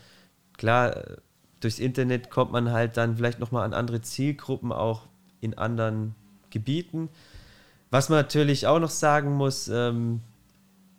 klar, 0.58 1.04
durchs 1.60 1.78
Internet 1.78 2.30
kommt 2.30 2.50
man 2.50 2.72
halt 2.72 2.96
dann 2.96 3.16
vielleicht 3.16 3.38
nochmal 3.38 3.64
an 3.64 3.72
andere 3.72 4.02
Zielgruppen 4.02 4.72
auch 4.72 5.02
in 5.40 5.56
anderen 5.56 6.16
Gebieten. 6.50 7.08
Was 7.90 8.08
man 8.08 8.18
natürlich 8.18 8.66
auch 8.66 8.80
noch 8.80 8.90
sagen 8.90 9.34
muss, 9.34 9.68
ähm, 9.68 10.20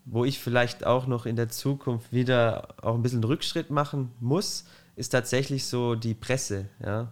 wo 0.06 0.24
ich 0.24 0.40
vielleicht 0.40 0.86
auch 0.86 1.08
noch 1.08 1.26
in 1.26 1.36
der 1.36 1.50
Zukunft 1.50 2.14
wieder 2.14 2.70
auch 2.82 2.96
ein 2.96 3.02
bisschen 3.02 3.24
Rückschritt 3.24 3.70
machen 3.70 4.12
muss, 4.22 4.64
ist 5.00 5.10
tatsächlich 5.10 5.66
so 5.66 5.96
die 5.96 6.14
Presse. 6.14 6.66
Ja? 6.86 7.12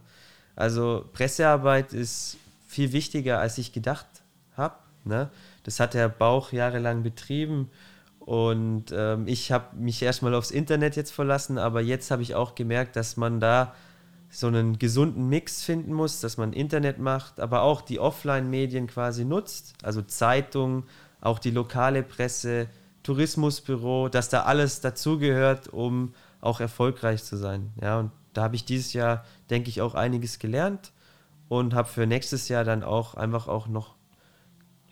Also 0.56 1.06
Pressearbeit 1.14 1.94
ist 1.94 2.38
viel 2.68 2.92
wichtiger, 2.92 3.40
als 3.40 3.58
ich 3.58 3.72
gedacht 3.72 4.06
habe. 4.56 4.76
Ne? 5.06 5.30
Das 5.64 5.80
hat 5.80 5.94
der 5.94 6.10
Bauch 6.10 6.52
jahrelang 6.52 7.02
betrieben 7.02 7.72
und 8.20 8.92
ähm, 8.92 9.26
ich 9.26 9.54
habe 9.54 9.76
mich 9.78 10.02
erstmal 10.02 10.36
aufs 10.36 10.52
Internet 10.52 10.98
jetzt 10.98 11.12
verlassen, 11.12 11.58
aber 11.58 11.80
jetzt 11.82 12.12
habe 12.12 12.22
ich 12.22 12.36
auch 12.36 12.56
gemerkt, 12.56 12.98
dass 12.98 13.16
man 13.16 13.40
da 13.40 13.74
so 14.30 14.48
einen 14.48 14.78
gesunden 14.78 15.30
Mix 15.30 15.64
finden 15.64 15.94
muss, 15.94 16.20
dass 16.20 16.36
man 16.36 16.52
Internet 16.52 17.00
macht, 17.00 17.40
aber 17.40 17.62
auch 17.62 17.80
die 17.80 18.02
Offline-Medien 18.02 18.88
quasi 18.88 19.24
nutzt, 19.24 19.76
also 19.82 20.02
Zeitung, 20.02 20.84
auch 21.22 21.40
die 21.40 21.52
lokale 21.52 22.04
Presse, 22.04 22.68
Tourismusbüro, 23.04 24.10
dass 24.10 24.28
da 24.28 24.44
alles 24.44 24.82
dazugehört, 24.82 25.70
um 25.70 26.14
auch 26.42 26.60
erfolgreich 26.60 27.24
zu 27.24 27.38
sein. 27.38 27.72
Ja, 27.82 28.00
und 28.00 28.12
da 28.34 28.44
habe 28.44 28.56
ich 28.56 28.66
dieses 28.66 28.94
Jahr, 28.94 29.26
denke 29.50 29.70
ich, 29.70 29.82
auch 29.82 29.96
einiges 29.96 30.40
gelernt 30.40 30.92
und 31.50 31.74
habe 31.74 31.88
für 31.88 32.06
nächstes 32.06 32.50
Jahr 32.50 32.64
dann 32.64 32.84
auch 32.84 33.16
einfach 33.16 33.48
auch 33.48 33.68
noch 33.68 33.96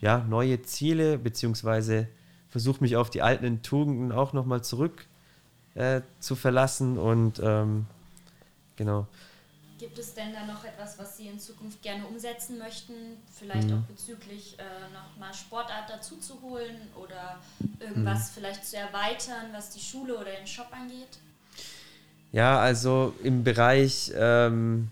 ja, 0.00 0.18
neue 0.18 0.62
Ziele, 0.62 1.18
beziehungsweise 1.18 2.08
versuche 2.48 2.82
mich 2.82 2.96
auf 2.96 3.10
die 3.10 3.22
alten 3.22 3.62
Tugenden 3.62 4.12
auch 4.12 4.32
nochmal 4.32 4.62
zurück 4.62 5.06
äh, 5.74 6.02
zu 6.20 6.36
verlassen 6.36 6.98
und 6.98 7.38
ähm, 7.42 7.86
genau. 8.76 9.06
Gibt 9.78 9.98
es 9.98 10.14
denn 10.14 10.32
da 10.32 10.46
noch 10.46 10.64
etwas, 10.64 10.98
was 10.98 11.18
Sie 11.18 11.28
in 11.28 11.38
Zukunft 11.38 11.82
gerne 11.82 12.06
umsetzen 12.06 12.56
möchten? 12.56 12.94
Vielleicht 13.30 13.68
mhm. 13.68 13.78
auch 13.78 13.82
bezüglich 13.82 14.58
äh, 14.58 14.62
nochmal 14.94 15.34
Sportart 15.34 15.90
dazu 15.90 16.16
zu 16.16 16.40
holen 16.40 16.88
oder 16.96 17.38
irgendwas 17.78 18.30
mhm. 18.30 18.34
vielleicht 18.34 18.64
zu 18.64 18.78
erweitern, 18.78 19.52
was 19.52 19.70
die 19.70 19.80
Schule 19.80 20.16
oder 20.16 20.32
den 20.32 20.46
Shop 20.46 20.68
angeht? 20.70 21.18
Ja, 22.32 22.58
also 22.58 23.14
im 23.22 23.44
Bereich 23.44 24.12
ähm, 24.14 24.88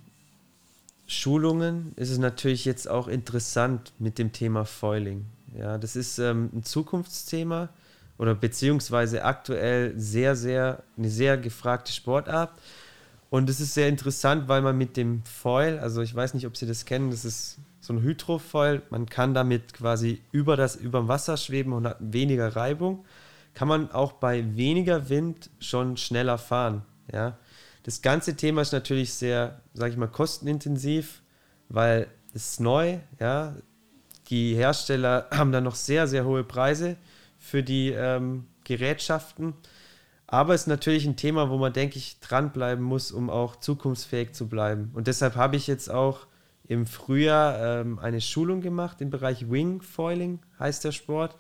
Schulungen 1.07 1.93
ist 1.97 2.11
es 2.11 2.19
natürlich 2.19 2.65
jetzt 2.65 2.89
auch 2.89 3.09
interessant 3.09 3.93
mit 3.99 4.19
dem 4.19 4.33
Thema 4.33 4.65
Foiling. 4.65 5.27
Ja, 5.59 5.79
das 5.79 5.97
ist 5.97 6.19
ähm, 6.19 6.51
ein 6.53 6.65
Zukunftsthema 6.65 7.69
oder 8.19 8.35
beziehungsweise 8.35 9.25
aktuell 9.25 9.93
sehr, 9.99 10.37
sehr, 10.37 10.83
eine 10.97 11.11
sehr 11.11 11.37
gefragte 11.37 11.93
Sportart. 11.93 12.51
Und 13.31 13.51
es 13.51 13.61
ist 13.61 13.75
sehr 13.75 13.89
interessant, 13.89 14.49
weil 14.49 14.63
man 14.63 14.79
mit 14.79 14.97
dem 14.97 15.23
Foil, 15.25 15.79
also 15.79 16.03
ich 16.03 16.15
weiß 16.15 16.35
nicht, 16.35 16.47
ob 16.47 16.57
Sie 16.57 16.67
das 16.67 16.85
kennen, 16.85 17.11
das 17.11 17.25
ist 17.25 17.59
so 17.81 17.93
ein 17.93 18.03
Hydrofoil, 18.03 18.83
man 18.91 19.07
kann 19.07 19.35
damit 19.35 19.75
quasi 19.75 20.21
über 20.33 20.57
das 20.57 20.77
über 20.77 21.01
dem 21.01 21.09
Wasser 21.09 21.37
schweben 21.37 21.73
und 21.73 21.87
hat 21.87 21.97
weniger 22.01 22.55
Reibung. 22.57 23.05
Kann 23.53 23.69
man 23.69 23.91
auch 23.91 24.13
bei 24.13 24.57
weniger 24.57 25.09
Wind 25.09 25.51
schon 25.61 25.97
schneller 25.97 26.39
fahren. 26.39 26.83
Ja? 27.13 27.39
Das 27.83 28.03
ganze 28.03 28.37
Thema 28.37 28.63
ist 28.63 28.73
natürlich 28.73 29.13
sehr, 29.15 29.61
sage 29.75 29.93
ich 29.93 29.99
mal, 29.99 30.09
kostenintensiv, 30.09 31.23
weil 31.69 32.07
es 32.33 32.53
ist 32.53 32.61
neu. 32.61 32.99
Ja? 33.21 33.55
Die 34.29 34.55
Hersteller 34.55 35.29
haben 35.33 35.53
da 35.53 35.61
noch 35.61 35.75
sehr, 35.75 36.07
sehr 36.07 36.25
hohe 36.25 36.45
Preise 36.45 36.97
für 37.39 37.63
die 37.63 37.91
ähm, 37.91 38.47
Gerätschaften. 38.65 39.55
Aber 40.27 40.55
es 40.55 40.63
ist 40.63 40.67
natürlich 40.67 41.05
ein 41.07 41.17
Thema, 41.17 41.51
wo 41.51 41.59
man, 41.59 41.73
denke 41.73 41.99
ich, 41.99 42.19
dranbleiben 42.21 42.83
muss, 42.83 43.13
um 43.13 43.29
auch 43.31 43.57
zukunftsfähig 43.57 44.33
zu 44.33 44.49
bleiben. 44.49 44.91
Und 44.95 45.07
deshalb 45.07 45.37
habe 45.37 45.57
ich 45.57 45.67
jetzt 45.67 45.91
auch 45.91 46.27
im 46.67 46.87
Frühjahr 46.87 47.81
ähm, 47.81 47.99
eine 47.99 48.21
Schulung 48.21 48.63
gemacht 48.63 49.01
im 49.01 49.11
Bereich 49.11 49.51
Wing 49.51 49.83
Foiling, 49.83 50.41
heißt 50.59 50.85
der 50.85 50.93
Sport. 50.93 51.37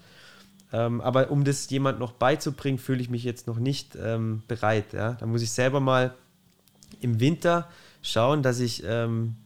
Ähm, 0.74 1.00
aber 1.00 1.30
um 1.30 1.44
das 1.44 1.70
jemand 1.70 2.00
noch 2.00 2.12
beizubringen, 2.12 2.78
fühle 2.78 3.00
ich 3.00 3.08
mich 3.08 3.22
jetzt 3.22 3.46
noch 3.46 3.58
nicht 3.58 3.94
ähm, 3.94 4.42
bereit. 4.48 4.92
Ja? 4.92 5.12
Da 5.12 5.26
muss 5.26 5.40
ich 5.40 5.52
selber 5.52 5.78
mal 5.78 6.16
im 7.00 7.20
Winter 7.20 7.70
schauen, 8.02 8.42
dass 8.42 8.58
ich 8.58 8.82
ähm, 8.84 9.36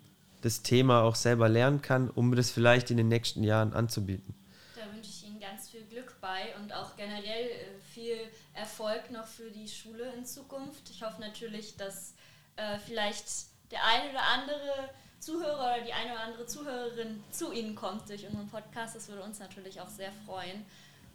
das 0.41 0.63
Thema 0.63 1.03
auch 1.03 1.15
selber 1.15 1.51
lernen 1.51 1.83
kann, 1.83 2.09
um 2.09 2.35
das 2.35 2.51
vielleicht 2.51 2.91
in 2.91 2.97
den 2.97 3.09
nächsten 3.09 3.43
Jahren 3.43 3.75
anzubieten. 3.75 4.35
Da 4.75 4.91
wünsche 4.95 5.11
ich 5.11 5.27
Ihnen 5.27 5.39
ganz 5.39 5.69
viel 5.69 5.83
Glück 5.85 6.17
bei 6.23 6.57
und 6.63 6.73
auch 6.73 6.97
generell 6.97 7.45
äh, 7.45 7.79
viel 7.93 8.17
Erfolg 8.55 9.11
noch 9.11 9.27
für 9.27 9.51
die 9.51 9.69
Schule 9.69 10.11
in 10.17 10.25
Zukunft. 10.25 10.89
Ich 10.89 11.03
hoffe 11.03 11.21
natürlich, 11.21 11.77
dass 11.77 12.15
äh, 12.57 12.79
vielleicht 12.79 13.27
der 13.71 13.85
eine 13.85 14.11
oder 14.11 14.23
andere 14.23 14.89
Zuhörer 15.21 15.75
oder 15.75 15.85
die 15.85 15.93
eine 15.93 16.13
oder 16.13 16.21
andere 16.23 16.47
Zuhörerin 16.47 17.23
zu 17.31 17.53
Ihnen 17.53 17.75
kommt 17.75 18.09
durch 18.09 18.27
unseren 18.27 18.49
Podcast. 18.49 18.97
Das 18.97 19.09
würde 19.09 19.23
uns 19.25 19.41
natürlich 19.41 19.79
auch 19.79 19.91
sehr 19.91 20.13
freuen. 20.25 20.65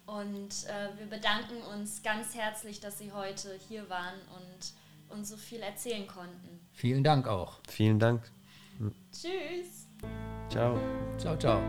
Und 0.06 0.66
äh, 0.68 0.98
wir 0.98 1.08
bedanken 1.08 1.62
uns 1.74 2.04
ganz 2.04 2.36
herzlich, 2.36 2.80
dass 2.80 2.98
Sie 2.98 3.12
heute 3.12 3.58
hier 3.68 3.89
waren 3.89 4.20
und 4.36 5.18
uns 5.18 5.30
so 5.30 5.38
viel 5.38 5.62
erzählen 5.62 6.08
konnten. 6.08 6.60
Vielen 6.74 7.04
Dank 7.04 7.28
auch. 7.28 7.60
Vielen 7.68 8.00
Dank. 8.00 8.30
Tschüss. 9.12 9.88
Ciao. 10.50 10.78
Ciao, 11.18 11.38
ciao. 11.38 11.62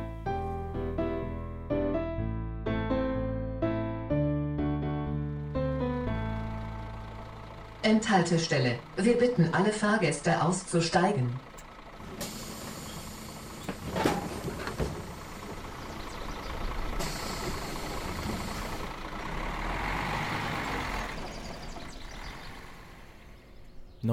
Endhaltestelle. 7.83 8.79
Wir 8.97 9.19
bitten 9.19 9.53
alle 9.53 9.71
Fahrgäste 9.71 10.43
auszusteigen. 10.43 11.39